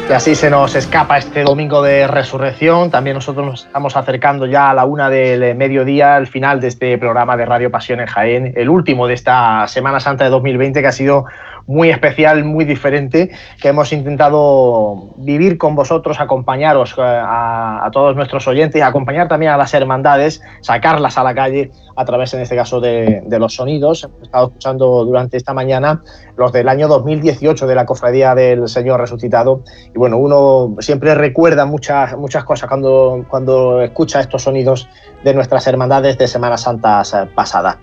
Que 0.00 0.14
así 0.14 0.34
se 0.34 0.48
nos 0.48 0.74
escapa 0.74 1.18
este 1.18 1.42
domingo 1.42 1.82
de 1.82 2.06
resurrección. 2.06 2.90
También 2.90 3.14
nosotros 3.14 3.46
nos 3.46 3.66
estamos 3.66 3.94
acercando 3.94 4.46
ya 4.46 4.70
a 4.70 4.74
la 4.74 4.86
una 4.86 5.10
del 5.10 5.54
mediodía, 5.54 6.16
al 6.16 6.26
final 6.26 6.60
de 6.60 6.68
este 6.68 6.96
programa 6.96 7.36
de 7.36 7.44
Radio 7.44 7.70
Pasión 7.70 8.00
en 8.00 8.06
Jaén, 8.06 8.54
el 8.56 8.70
último 8.70 9.06
de 9.06 9.14
esta 9.14 9.68
Semana 9.68 10.00
Santa 10.00 10.24
de 10.24 10.30
2020 10.30 10.80
que 10.80 10.86
ha 10.86 10.92
sido 10.92 11.26
muy 11.66 11.90
especial, 11.90 12.44
muy 12.44 12.64
diferente, 12.64 13.30
que 13.60 13.68
hemos 13.68 13.92
intentado 13.92 15.10
vivir 15.16 15.58
con 15.58 15.74
vosotros, 15.74 16.20
acompañaros 16.20 16.94
eh, 16.98 17.02
a, 17.02 17.84
a 17.84 17.90
todos 17.90 18.16
nuestros 18.16 18.46
oyentes, 18.48 18.82
acompañar 18.82 19.28
también 19.28 19.52
a 19.52 19.56
las 19.56 19.74
hermandades, 19.74 20.42
sacarlas 20.60 21.18
a 21.18 21.22
la 21.22 21.34
calle 21.34 21.70
a 21.96 22.04
través, 22.04 22.32
en 22.34 22.40
este 22.40 22.56
caso, 22.56 22.80
de, 22.80 23.22
de 23.26 23.38
los 23.38 23.54
sonidos. 23.54 24.04
Hemos 24.04 24.22
estado 24.22 24.46
escuchando 24.48 25.04
durante 25.04 25.36
esta 25.36 25.52
mañana 25.54 26.02
los 26.36 26.52
del 26.52 26.68
año 26.68 26.88
2018 26.88 27.66
de 27.66 27.74
la 27.74 27.86
Cofradía 27.86 28.34
del 28.34 28.68
Señor 28.68 29.00
Resucitado. 29.00 29.62
Y 29.94 29.98
bueno, 29.98 30.18
uno 30.18 30.76
siempre 30.80 31.14
recuerda 31.14 31.66
muchas, 31.66 32.16
muchas 32.16 32.44
cosas 32.44 32.68
cuando, 32.68 33.24
cuando 33.28 33.82
escucha 33.82 34.20
estos 34.20 34.42
sonidos 34.42 34.88
de 35.24 35.34
nuestras 35.34 35.66
hermandades 35.66 36.18
de 36.18 36.26
Semana 36.26 36.56
Santa 36.56 37.02
pasada. 37.34 37.78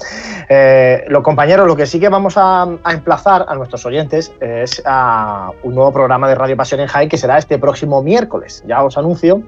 Eh, 0.47 1.03
los 1.07 1.23
compañeros, 1.23 1.67
lo 1.67 1.75
que 1.75 1.85
sí 1.85 1.99
que 1.99 2.09
vamos 2.09 2.37
a, 2.37 2.63
a, 2.83 2.93
emplazar 2.93 3.45
a 3.47 3.55
nuestros 3.55 3.68
oyentes 3.85 4.33
es 4.41 4.81
a 4.85 5.51
un 5.63 5.75
nuevo 5.75 5.91
programa 5.93 6.27
de 6.27 6.35
Radio 6.35 6.57
Pasión 6.57 6.81
en 6.81 6.87
Jaén 6.87 7.09
que 7.09 7.17
será 7.17 7.37
este 7.37 7.57
próximo 7.57 8.01
miércoles. 8.03 8.63
Ya 8.67 8.83
os 8.83 8.97
anuncio 8.97 9.43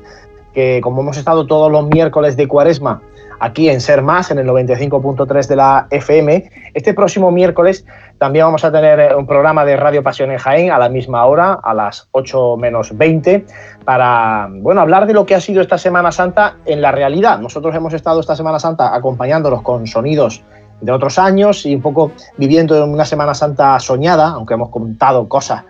que 0.53 0.81
como 0.81 1.01
hemos 1.01 1.17
estado 1.17 1.47
todos 1.47 1.71
los 1.71 1.87
miércoles 1.87 2.35
de 2.35 2.47
cuaresma 2.47 3.01
aquí 3.41 3.69
en 3.69 3.81
Ser 3.81 4.03
Más, 4.03 4.29
en 4.29 4.37
el 4.37 4.47
95.3 4.47 5.47
de 5.47 5.55
la 5.55 5.87
FM. 5.89 6.49
Este 6.75 6.93
próximo 6.93 7.31
miércoles 7.31 7.85
también 8.19 8.45
vamos 8.45 8.63
a 8.63 8.71
tener 8.71 8.99
eh, 8.99 9.15
un 9.15 9.25
programa 9.25 9.65
de 9.65 9.75
Radio 9.75 10.03
Pasión 10.03 10.31
en 10.31 10.37
Jaén 10.37 10.71
a 10.71 10.77
la 10.77 10.89
misma 10.89 11.25
hora, 11.25 11.53
a 11.53 11.73
las 11.73 12.07
8 12.11 12.57
menos 12.57 12.95
20, 12.95 13.45
para 13.83 14.47
bueno, 14.51 14.81
hablar 14.81 15.07
de 15.07 15.13
lo 15.13 15.25
que 15.25 15.33
ha 15.33 15.41
sido 15.41 15.61
esta 15.61 15.79
Semana 15.79 16.11
Santa 16.11 16.57
en 16.65 16.81
la 16.81 16.91
realidad. 16.91 17.39
Nosotros 17.39 17.75
hemos 17.75 17.93
estado 17.93 18.19
esta 18.19 18.35
Semana 18.35 18.59
Santa 18.59 18.93
acompañándolos 18.93 19.63
con 19.63 19.87
sonidos 19.87 20.43
de 20.81 20.91
otros 20.91 21.17
años 21.19 21.65
y 21.65 21.75
un 21.75 21.81
poco 21.81 22.11
viviendo 22.37 22.83
una 22.85 23.05
Semana 23.05 23.33
Santa 23.33 23.79
soñada, 23.79 24.29
aunque 24.29 24.55
hemos 24.55 24.69
contado 24.69 25.29
cosas 25.29 25.63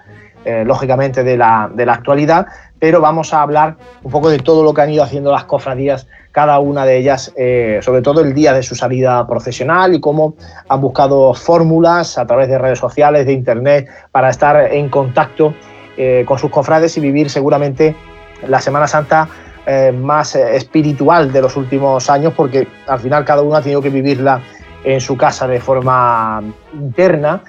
eh, 0.43 0.63
lógicamente 0.65 1.23
de 1.23 1.37
la, 1.37 1.69
de 1.71 1.85
la 1.85 1.93
actualidad, 1.93 2.47
pero 2.79 2.99
vamos 2.99 3.31
a 3.31 3.43
hablar 3.43 3.75
un 4.01 4.11
poco 4.11 4.27
de 4.31 4.39
todo 4.39 4.63
lo 4.63 4.73
que 4.73 4.81
han 4.81 4.89
ido 4.89 5.03
haciendo 5.03 5.31
las 5.31 5.43
cofradías 5.43 6.07
cada 6.31 6.57
una 6.57 6.83
de 6.83 6.97
ellas, 6.97 7.31
eh, 7.37 7.79
sobre 7.83 8.01
todo 8.01 8.21
el 8.21 8.33
día 8.33 8.51
de 8.51 8.63
su 8.63 8.73
salida 8.73 9.27
profesional 9.27 9.93
y 9.93 9.99
cómo 9.99 10.33
han 10.67 10.81
buscado 10.81 11.35
fórmulas 11.35 12.17
a 12.17 12.25
través 12.25 12.49
de 12.49 12.57
redes 12.57 12.79
sociales, 12.79 13.27
de 13.27 13.33
internet, 13.33 13.87
para 14.11 14.31
estar 14.31 14.73
en 14.73 14.89
contacto 14.89 15.53
eh, 15.95 16.23
con 16.25 16.39
sus 16.39 16.49
cofrades 16.49 16.97
y 16.97 17.01
vivir 17.01 17.29
seguramente 17.29 17.95
la 18.47 18.59
Semana 18.59 18.87
Santa 18.87 19.29
más 19.93 20.35
espiritual 20.35 21.31
de 21.31 21.39
los 21.39 21.55
últimos 21.55 22.09
años, 22.09 22.33
porque 22.35 22.67
al 22.87 22.99
final 22.99 23.23
cada 23.23 23.43
uno 23.43 23.55
ha 23.55 23.61
tenido 23.61 23.79
que 23.79 23.91
vivirla 23.91 24.41
en 24.83 25.01
su 25.01 25.17
casa 25.17 25.47
de 25.47 25.59
forma 25.59 26.41
interna. 26.73 27.43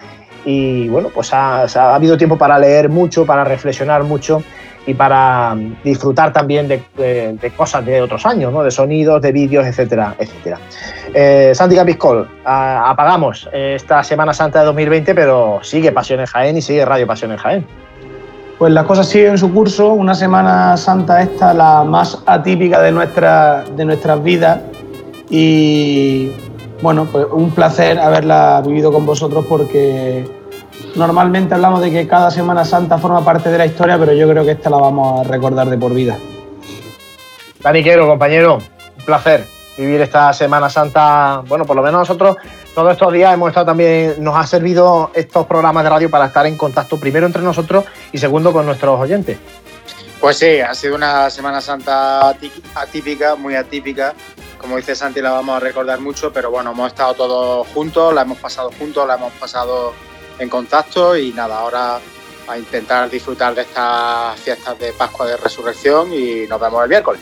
Y 0.45 0.89
bueno, 0.89 1.09
pues 1.15 1.33
ha, 1.33 1.63
ha 1.63 1.95
habido 1.95 2.17
tiempo 2.17 2.37
para 2.37 2.59
leer 2.59 2.89
mucho, 2.89 3.25
para 3.25 3.45
reflexionar 3.45 4.03
mucho 4.05 4.43
y 4.87 4.95
para 4.95 5.57
disfrutar 5.85 6.33
también 6.33 6.67
de, 6.67 6.83
de, 6.97 7.35
de, 7.35 7.51
cosas 7.51 7.85
de 7.87 8.03
otros 8.03 8.27
años, 8.27 8.53
¿no? 8.53 8.63
de 8.63 8.71
sonidos, 8.71 9.23
de 9.23 9.31
vídeos, 9.31 9.65
etcétera, 9.67 10.15
etcétera. 10.19 10.59
Eh, 11.15 11.53
Santi 11.55 11.77
Capiscol, 11.77 12.29
apagamos 12.45 13.49
esta 13.53 14.03
Semana 14.03 14.33
Santa 14.35 14.61
de 14.61 14.67
2020, 14.67 15.15
pero 15.15 15.61
sigue 15.63 15.93
Pasión 15.93 16.21
en 16.21 16.27
Jaén 16.27 16.57
y 16.57 16.63
sigue 16.63 16.85
Radio 16.85 17.07
Pasión 17.07 17.31
en 17.31 17.39
Jaén. 17.39 17.67
Pues 18.59 18.73
las 18.73 18.85
cosas 18.85 19.09
siguen 19.09 19.39
su 19.39 19.53
curso, 19.53 19.93
una 19.93 20.15
Semana 20.15 20.77
Santa 20.77 21.23
esta, 21.23 21.55
la 21.55 21.85
más 21.85 22.21
atípica 22.27 22.81
de, 22.81 22.93
nuestra, 22.93 23.65
de 23.77 23.85
nuestras 23.85 24.23
vidas 24.23 24.61
y 25.31 26.33
bueno, 26.83 27.07
pues 27.11 27.27
un 27.31 27.51
placer 27.53 27.99
haberla 27.99 28.63
vivido 28.67 28.93
con 28.93 29.07
vosotros 29.07 29.47
porque 29.49 30.27
Normalmente 30.95 31.55
hablamos 31.55 31.81
de 31.81 31.91
que 31.91 32.07
cada 32.07 32.31
Semana 32.31 32.65
Santa 32.65 32.99
forma 32.99 33.25
parte 33.25 33.51
de 33.51 33.59
la 33.59 33.67
historia, 33.67 33.99
pero 33.99 34.13
yo 34.13 34.29
creo 34.29 34.45
que 34.45 34.53
esta 34.53 34.69
la 34.69 34.77
vamos 34.77 35.21
a 35.21 35.29
recordar 35.29 35.69
de 35.69 35.79
por 35.79 35.95
vida. 35.95 36.19
Daniquero, 37.61 38.07
compañero, 38.07 38.57
un 38.57 39.05
placer 39.05 39.47
vivir 39.79 40.03
esta 40.03 40.33
Semana 40.35 40.69
Santa. 40.69 41.43
Bueno, 41.49 41.65
por 41.65 41.77
lo 41.77 41.83
menos 41.83 42.01
nosotros 42.01 42.37
todos 42.75 42.93
estos 42.93 43.13
días 43.13 43.33
hemos 43.33 43.49
estado 43.49 43.67
también, 43.67 44.17
nos 44.19 44.37
ha 44.37 44.47
servido 44.47 45.11
estos 45.15 45.47
programas 45.47 45.85
de 45.85 45.91
radio 45.91 46.11
para 46.11 46.27
estar 46.27 46.47
en 46.47 46.57
contacto 46.57 46.99
primero 46.99 47.27
entre 47.27 47.43
nosotros 47.43 47.85
y 48.13 48.19
segundo 48.19 48.53
con 48.53 48.67
nuestros 48.67 49.01
oyentes. 49.01 49.39
Pues 50.21 50.39
sí, 50.39 50.61
ha 50.61 50.75
sido 50.75 50.95
una 50.95 51.31
Semana 51.31 51.61
Santa 51.61 52.29
atípica, 52.75 53.35
muy 53.35 53.55
atípica. 53.55 54.15
Como 54.63 54.77
dice 54.77 54.95
Santi, 54.95 55.21
la 55.21 55.33
vamos 55.33 55.57
a 55.57 55.61
recordar 55.61 56.01
mucho, 56.01 56.33
pero 56.33 56.51
bueno, 56.53 56.71
hemos 56.71 56.87
estado 56.87 57.15
todos 57.15 57.67
juntos, 57.69 58.15
la 58.15 58.23
hemos 58.23 58.39
pasado 58.39 58.71
juntos, 58.79 59.07
la 59.07 59.17
hemos 59.17 59.33
pasado 59.33 59.93
en 60.39 60.49
contacto 60.49 61.17
y 61.17 61.33
nada, 61.33 61.59
ahora 61.59 61.99
a 62.47 62.59
intentar 62.59 63.11
disfrutar 63.11 63.57
de 63.57 63.63
estas 63.63 64.39
fiestas 64.41 64.79
de 64.79 64.93
Pascua 64.93 65.27
de 65.27 65.37
Resurrección 65.37 66.13
y 66.15 66.47
nos 66.47 66.61
vemos 66.61 66.83
el 66.85 66.89
miércoles. 66.89 67.21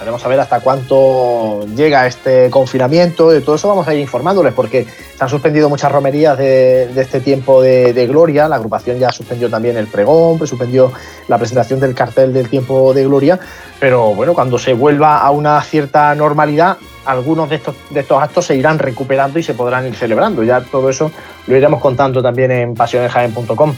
Veremos 0.00 0.24
a 0.24 0.28
ver 0.28 0.40
hasta 0.40 0.60
cuánto 0.60 1.66
llega 1.76 2.06
este 2.06 2.48
confinamiento, 2.48 3.28
de 3.28 3.42
todo 3.42 3.56
eso 3.56 3.68
vamos 3.68 3.86
a 3.86 3.92
ir 3.92 4.00
informándoles 4.00 4.54
porque 4.54 4.84
se 4.84 5.22
han 5.22 5.28
suspendido 5.28 5.68
muchas 5.68 5.92
romerías 5.92 6.38
de, 6.38 6.90
este 6.96 7.20
tiempo 7.20 7.60
de, 7.60 7.92
de, 7.92 8.06
gloria, 8.06 8.48
la 8.48 8.56
agrupación 8.56 8.98
ya 8.98 9.12
suspendió 9.12 9.50
también 9.50 9.76
el 9.76 9.88
pregón, 9.88 10.38
pues 10.38 10.48
suspendió 10.48 10.90
la 11.28 11.36
presentación 11.36 11.80
del 11.80 11.94
cartel 11.94 12.32
del 12.32 12.48
tiempo 12.48 12.94
de 12.94 13.04
gloria, 13.04 13.38
pero 13.78 14.14
bueno, 14.14 14.32
cuando 14.32 14.58
se 14.58 14.72
vuelva 14.72 15.18
a 15.18 15.30
una 15.32 15.60
cierta 15.60 16.14
normalidad, 16.14 16.78
algunos 17.04 17.48
de 17.48 17.56
estos, 17.56 17.74
de 17.90 18.00
estos 18.00 18.22
actos 18.22 18.46
se 18.46 18.56
irán 18.56 18.78
recuperando 18.78 19.38
y 19.38 19.42
se 19.42 19.54
podrán 19.54 19.86
ir 19.86 19.94
celebrando. 19.94 20.42
Ya 20.42 20.60
todo 20.60 20.90
eso 20.90 21.10
lo 21.46 21.56
iremos 21.56 21.80
contando 21.80 22.22
también 22.22 22.50
en 22.50 22.74
pasionesjaen.com. 22.74 23.74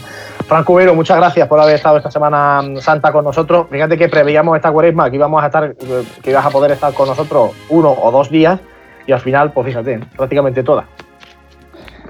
Franco 0.47 0.73
Cubero, 0.73 0.93
muchas 0.93 1.17
gracias 1.17 1.47
por 1.47 1.59
haber 1.59 1.75
estado 1.75 1.97
esta 1.97 2.11
Semana 2.11 2.61
Santa 2.79 3.11
con 3.11 3.23
nosotros. 3.23 3.67
Fíjate 3.69 3.97
que 3.97 4.09
preveíamos 4.09 4.55
esta 4.55 4.71
cuaresma, 4.71 5.09
que 5.09 5.15
íbamos 5.15 5.41
a 5.41 5.47
estar, 5.47 5.75
que 5.75 6.29
ibas 6.29 6.45
a 6.45 6.49
poder 6.49 6.71
estar 6.71 6.93
con 6.93 7.07
nosotros 7.07 7.51
uno 7.69 7.91
o 7.91 8.11
dos 8.11 8.29
días, 8.29 8.59
y 9.07 9.11
al 9.11 9.19
final, 9.19 9.51
pues 9.51 9.67
fíjate, 9.67 9.99
prácticamente 10.15 10.63
toda. 10.63 10.85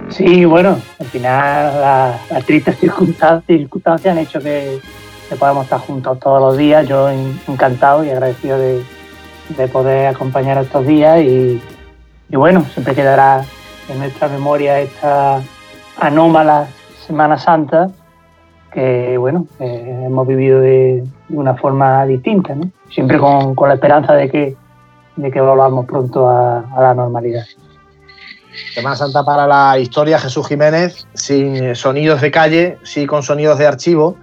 Sí, 0.09 0.45
bueno, 0.45 0.79
al 0.99 1.05
final 1.05 2.19
las, 2.29 2.45
tristes 2.45 2.77
circunstancias, 2.79 4.05
han 4.05 4.17
hecho 4.17 4.39
que, 4.39 4.79
que, 5.29 5.35
podamos 5.35 5.65
estar 5.65 5.79
juntos 5.79 6.19
todos 6.19 6.41
los 6.41 6.57
días. 6.57 6.87
Yo 6.87 7.09
encantado 7.09 8.03
y 8.03 8.09
agradecido 8.09 8.57
de, 8.57 8.83
de 9.49 9.67
poder 9.67 10.07
acompañar 10.07 10.57
estos 10.57 10.85
días 10.85 11.21
y, 11.21 11.61
bueno, 12.29 12.65
siempre 12.73 12.95
quedará 12.95 13.45
en 13.89 13.99
nuestra 13.99 14.27
memoria 14.27 14.79
esta 14.79 15.41
anómala 15.99 16.67
Semana 17.05 17.37
Santa 17.37 17.89
que 18.73 19.17
bueno, 19.17 19.47
eh, 19.59 20.03
hemos 20.05 20.27
vivido 20.27 20.59
de, 20.59 21.03
una 21.29 21.55
forma 21.55 22.05
distinta, 22.05 22.55
¿no? 22.55 22.69
siempre 22.89 23.17
con, 23.19 23.55
la 23.67 23.73
esperanza 23.75 24.13
de 24.13 24.29
que, 24.29 24.55
de 25.15 25.31
que 25.31 25.41
volvamos 25.41 25.85
pronto 25.85 26.27
a, 26.27 26.59
a, 26.59 26.81
la 26.81 26.93
normalidad. 26.93 27.43
Semana 28.73 28.95
Santa 28.95 29.23
para 29.23 29.47
la 29.47 29.79
historia, 29.79 30.19
Jesús 30.19 30.47
Jiménez, 30.47 31.07
sin 31.13 31.75
sonidos 31.75 32.21
de 32.21 32.31
calle, 32.31 32.77
sí 32.83 33.05
con 33.07 33.23
sonidos 33.23 33.57
de 33.57 33.65
archivo, 33.65 34.17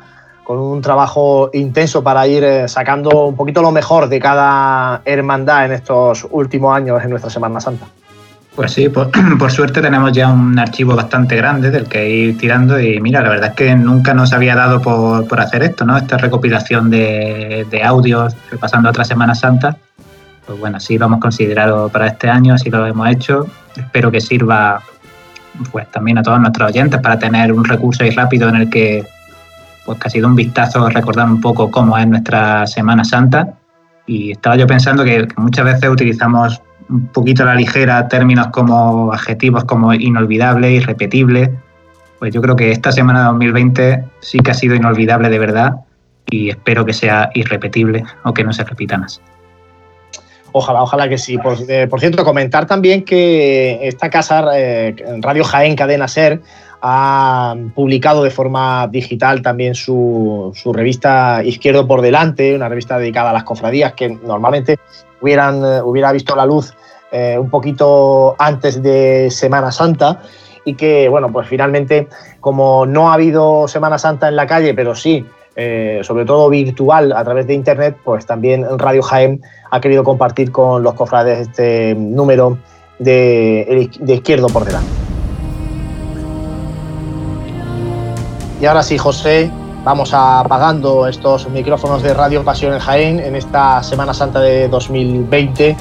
con 0.44 0.58
un 0.58 0.80
trabajo 0.80 1.50
intenso 1.52 2.02
para 2.02 2.26
ir 2.26 2.42
eh, 2.42 2.68
sacando 2.68 3.26
un 3.26 3.36
poquito 3.36 3.62
lo 3.62 3.70
mejor 3.70 4.08
de 4.08 4.18
cada 4.18 5.02
hermandad 5.04 5.66
en 5.66 5.72
estos 5.72 6.26
últimos 6.30 6.74
años 6.74 7.02
en 7.02 7.10
nuestra 7.10 7.30
Semana 7.30 7.60
Santa. 7.60 7.86
Pues 8.54 8.72
sí, 8.72 8.88
por, 8.88 9.10
por, 9.38 9.50
suerte 9.50 9.80
tenemos 9.80 10.12
ya 10.12 10.28
un 10.28 10.58
archivo 10.58 10.96
bastante 10.96 11.36
grande 11.36 11.70
del 11.70 11.86
que 11.88 12.08
ir 12.08 12.38
tirando 12.38 12.80
y 12.80 13.00
mira, 13.00 13.20
la 13.20 13.28
verdad 13.28 13.50
es 13.50 13.54
que 13.54 13.74
nunca 13.74 14.12
nos 14.12 14.32
había 14.32 14.54
dado 14.54 14.80
por, 14.82 15.26
por 15.28 15.40
hacer 15.40 15.62
esto, 15.62 15.84
¿no? 15.84 15.96
Esta 15.96 16.16
recopilación 16.16 16.90
de, 16.90 17.66
de, 17.70 17.82
audios 17.84 18.36
repasando 18.50 18.90
otra 18.90 19.04
Semana 19.04 19.34
Santa. 19.34 19.76
Pues 20.46 20.58
bueno, 20.58 20.80
sí 20.80 20.98
lo 20.98 21.06
hemos 21.06 21.20
considerado 21.20 21.88
para 21.88 22.08
este 22.08 22.28
año, 22.28 22.54
así 22.54 22.70
lo 22.70 22.84
hemos 22.86 23.08
hecho. 23.08 23.46
Espero 23.76 24.10
que 24.10 24.20
sirva 24.20 24.82
pues 25.70 25.90
también 25.90 26.18
a 26.18 26.22
todos 26.22 26.40
nuestros 26.40 26.70
oyentes 26.70 27.00
para 27.00 27.18
tener 27.18 27.52
un 27.52 27.64
recurso 27.64 28.02
ahí 28.02 28.10
rápido 28.10 28.48
en 28.48 28.56
el 28.56 28.70
que 28.70 29.06
pues 29.84 29.98
ha 30.04 30.10
sido 30.10 30.26
un 30.28 30.34
vistazo 30.34 30.88
recordar 30.88 31.26
un 31.26 31.40
poco 31.40 31.70
cómo 31.70 31.96
es 31.96 32.06
nuestra 32.06 32.66
Semana 32.66 33.04
Santa. 33.04 33.54
Y 34.06 34.32
estaba 34.32 34.56
yo 34.56 34.66
pensando 34.66 35.04
que 35.04 35.28
muchas 35.36 35.64
veces 35.64 35.88
utilizamos 35.88 36.60
un 36.90 37.06
poquito 37.08 37.44
a 37.44 37.46
la 37.46 37.54
ligera 37.54 38.08
términos 38.08 38.48
como 38.48 39.12
adjetivos 39.12 39.64
como 39.64 39.94
inolvidable, 39.94 40.72
irrepetible. 40.72 41.50
Pues 42.18 42.34
yo 42.34 42.42
creo 42.42 42.56
que 42.56 42.70
esta 42.70 42.92
semana 42.92 43.20
de 43.20 43.26
2020 43.26 44.04
sí 44.20 44.40
que 44.40 44.50
ha 44.50 44.54
sido 44.54 44.74
inolvidable 44.74 45.30
de 45.30 45.38
verdad 45.38 45.76
y 46.30 46.50
espero 46.50 46.84
que 46.84 46.92
sea 46.92 47.30
irrepetible 47.34 48.04
o 48.24 48.34
que 48.34 48.44
no 48.44 48.52
se 48.52 48.64
repita 48.64 48.98
más. 48.98 49.20
Ojalá, 50.52 50.82
ojalá 50.82 51.08
que 51.08 51.16
sí. 51.16 51.38
Por, 51.38 51.56
eh, 51.68 51.86
por 51.86 52.00
cierto, 52.00 52.24
comentar 52.24 52.66
también 52.66 53.04
que 53.04 53.86
esta 53.86 54.10
casa, 54.10 54.50
eh, 54.54 54.96
Radio 55.20 55.44
Jaén 55.44 55.76
Cadena 55.76 56.08
Ser, 56.08 56.40
ha 56.82 57.54
publicado 57.74 58.22
de 58.24 58.30
forma 58.30 58.88
digital 58.88 59.42
también 59.42 59.74
su, 59.74 60.52
su, 60.54 60.72
revista 60.72 61.42
Izquierdo 61.44 61.86
por 61.86 62.00
Delante, 62.00 62.54
una 62.54 62.68
revista 62.68 62.98
dedicada 62.98 63.30
a 63.30 63.32
las 63.32 63.44
cofradías 63.44 63.92
que 63.92 64.08
normalmente 64.08 64.78
hubieran, 65.20 65.64
eh, 65.64 65.82
hubiera 65.82 66.12
visto 66.12 66.34
la 66.34 66.46
luz 66.46 66.74
eh, 67.12 67.36
un 67.38 67.50
poquito 67.50 68.36
antes 68.38 68.82
de 68.82 69.30
Semana 69.30 69.72
Santa 69.72 70.22
y 70.64 70.74
que, 70.74 71.08
bueno, 71.08 71.32
pues 71.32 71.48
finalmente, 71.48 72.08
como 72.40 72.86
no 72.86 73.10
ha 73.10 73.14
habido 73.14 73.66
Semana 73.68 73.98
Santa 73.98 74.28
en 74.28 74.36
la 74.36 74.46
calle, 74.46 74.74
pero 74.74 74.94
sí, 74.94 75.26
eh, 75.56 76.00
sobre 76.02 76.24
todo 76.24 76.48
virtual 76.48 77.12
a 77.12 77.24
través 77.24 77.46
de 77.46 77.54
Internet, 77.54 77.96
pues 78.04 78.26
también 78.26 78.66
Radio 78.78 79.02
Jaén 79.02 79.42
ha 79.70 79.80
querido 79.80 80.04
compartir 80.04 80.52
con 80.52 80.82
los 80.82 80.94
cofrades 80.94 81.48
este 81.48 81.94
número 81.94 82.58
de, 82.98 83.90
de 83.98 84.14
Izquierdo 84.14 84.48
por 84.48 84.64
Delante. 84.64 84.99
Y 88.60 88.66
ahora 88.66 88.82
sí, 88.82 88.98
José, 88.98 89.50
vamos 89.84 90.12
apagando 90.12 91.06
estos 91.06 91.48
micrófonos 91.48 92.02
de 92.02 92.12
Radio 92.12 92.44
Pasión 92.44 92.74
en 92.74 92.78
Jaén 92.78 93.18
en 93.18 93.34
esta 93.34 93.82
Semana 93.82 94.12
Santa 94.12 94.40
de 94.40 94.68
2020. 94.68 95.78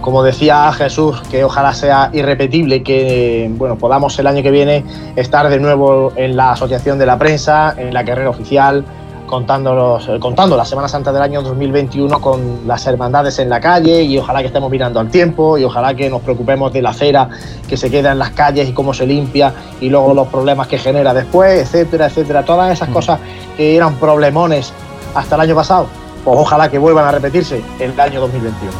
Como 0.00 0.22
decía 0.22 0.72
Jesús, 0.72 1.20
que 1.30 1.42
ojalá 1.42 1.74
sea 1.74 2.10
irrepetible, 2.12 2.84
que 2.84 3.50
bueno, 3.56 3.76
podamos 3.76 4.16
el 4.20 4.28
año 4.28 4.40
que 4.40 4.52
viene 4.52 4.84
estar 5.16 5.48
de 5.48 5.58
nuevo 5.58 6.12
en 6.14 6.36
la 6.36 6.52
Asociación 6.52 6.96
de 7.00 7.06
la 7.06 7.18
Prensa, 7.18 7.74
en 7.76 7.92
la 7.92 8.04
carrera 8.04 8.30
oficial, 8.30 8.84
contándolos, 9.32 10.06
eh, 10.10 10.18
contando 10.20 10.58
la 10.58 10.64
Semana 10.66 10.88
Santa 10.88 11.10
del 11.10 11.22
año 11.22 11.40
2021 11.40 12.20
con 12.20 12.66
las 12.66 12.86
hermandades 12.86 13.38
en 13.38 13.48
la 13.48 13.62
calle 13.62 14.02
y 14.02 14.18
ojalá 14.18 14.40
que 14.40 14.48
estemos 14.48 14.70
mirando 14.70 15.00
al 15.00 15.08
tiempo 15.08 15.56
y 15.56 15.64
ojalá 15.64 15.94
que 15.94 16.10
nos 16.10 16.20
preocupemos 16.20 16.70
de 16.70 16.82
la 16.82 16.90
acera 16.90 17.30
que 17.66 17.78
se 17.78 17.90
queda 17.90 18.12
en 18.12 18.18
las 18.18 18.32
calles 18.32 18.68
y 18.68 18.74
cómo 18.74 18.92
se 18.92 19.06
limpia 19.06 19.54
y 19.80 19.88
luego 19.88 20.12
los 20.12 20.28
problemas 20.28 20.66
que 20.68 20.76
genera 20.76 21.14
después, 21.14 21.62
etcétera, 21.62 22.08
etcétera. 22.08 22.44
Todas 22.44 22.74
esas 22.74 22.90
cosas 22.90 23.20
que 23.56 23.74
eran 23.74 23.94
problemones 23.94 24.70
hasta 25.14 25.36
el 25.36 25.40
año 25.40 25.54
pasado, 25.54 25.86
pues 26.26 26.36
ojalá 26.38 26.70
que 26.70 26.76
vuelvan 26.76 27.06
a 27.06 27.12
repetirse 27.12 27.64
en 27.78 27.92
el 27.92 28.00
año 28.00 28.20
2021. 28.20 28.70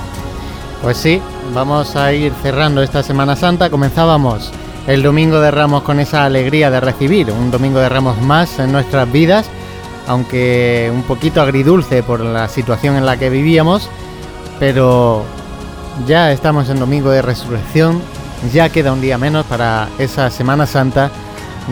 Pues 0.82 0.98
sí, 0.98 1.22
vamos 1.54 1.96
a 1.96 2.12
ir 2.12 2.30
cerrando 2.42 2.82
esta 2.82 3.02
Semana 3.02 3.36
Santa. 3.36 3.70
Comenzábamos 3.70 4.52
el 4.86 5.02
Domingo 5.02 5.40
de 5.40 5.50
Ramos 5.50 5.82
con 5.82 5.98
esa 5.98 6.26
alegría 6.26 6.70
de 6.70 6.80
recibir 6.80 7.30
un 7.30 7.50
Domingo 7.50 7.78
de 7.78 7.88
Ramos 7.88 8.20
más 8.20 8.58
en 8.58 8.70
nuestras 8.70 9.10
vidas 9.10 9.48
aunque 10.06 10.90
un 10.92 11.02
poquito 11.02 11.40
agridulce 11.40 12.02
por 12.02 12.20
la 12.20 12.48
situación 12.48 12.96
en 12.96 13.06
la 13.06 13.16
que 13.16 13.30
vivíamos, 13.30 13.88
pero 14.58 15.24
ya 16.06 16.32
estamos 16.32 16.68
en 16.68 16.78
Domingo 16.78 17.10
de 17.10 17.22
Resurrección, 17.22 18.00
ya 18.52 18.68
queda 18.68 18.92
un 18.92 19.00
día 19.00 19.18
menos 19.18 19.46
para 19.46 19.88
esa 19.98 20.30
Semana 20.30 20.66
Santa 20.66 21.10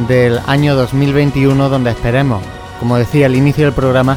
del 0.08 0.40
año 0.46 0.74
2021 0.76 1.68
donde 1.68 1.90
esperemos, 1.90 2.42
como 2.78 2.96
decía 2.96 3.26
al 3.26 3.36
inicio 3.36 3.64
del 3.64 3.74
programa, 3.74 4.16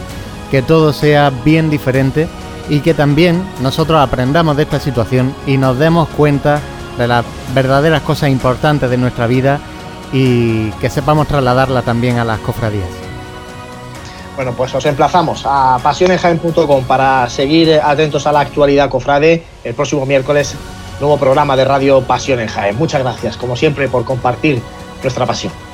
que 0.52 0.62
todo 0.62 0.94
sea 0.94 1.32
bien 1.44 1.70
diferente 1.70 2.28
y 2.70 2.82
que 2.82 2.94
también 2.94 3.44
nosotros 3.62 4.00
aprendamos 4.00 4.56
de 4.56 4.64
esta 4.64 4.80
situación 4.80 5.34
y 5.48 5.58
nos 5.58 5.80
demos 5.80 6.08
cuenta 6.10 6.62
de 6.98 7.08
las 7.08 7.26
verdaderas 7.56 8.04
cosas 8.04 8.30
importantes 8.30 8.90
de 8.90 8.98
nuestra 8.98 9.28
vida 9.28 9.60
y 10.12 10.70
que 10.74 10.90
sepamos 10.90 11.28
trasladarla 11.28 11.82
también 11.82 12.20
a 12.20 12.26
las 12.26 12.40
cofradías. 12.40 13.03
Bueno, 14.36 14.54
pues 14.54 14.74
os 14.74 14.86
emplazamos 14.86 15.44
a 15.46 15.80
pasionenjaen.com 15.84 16.86
para 16.86 17.30
seguir 17.30 17.80
atentos 17.84 18.26
a 18.26 18.32
la 18.32 18.40
actualidad 18.40 18.90
cofrade. 18.90 19.44
El 19.64 19.76
próximo 19.76 20.06
miércoles, 20.06 20.56
nuevo 21.00 21.18
programa 21.18 21.56
de 21.56 21.66
radio 21.66 22.02
Pasión 22.02 22.40
en 22.40 22.48
Jaén. 22.48 22.76
Muchas 22.76 23.02
gracias, 23.02 23.38
como 23.38 23.56
siempre, 23.56 23.88
por 23.88 24.06
compartir 24.06 24.62
nuestra 25.04 25.26
pasión. 25.26 25.73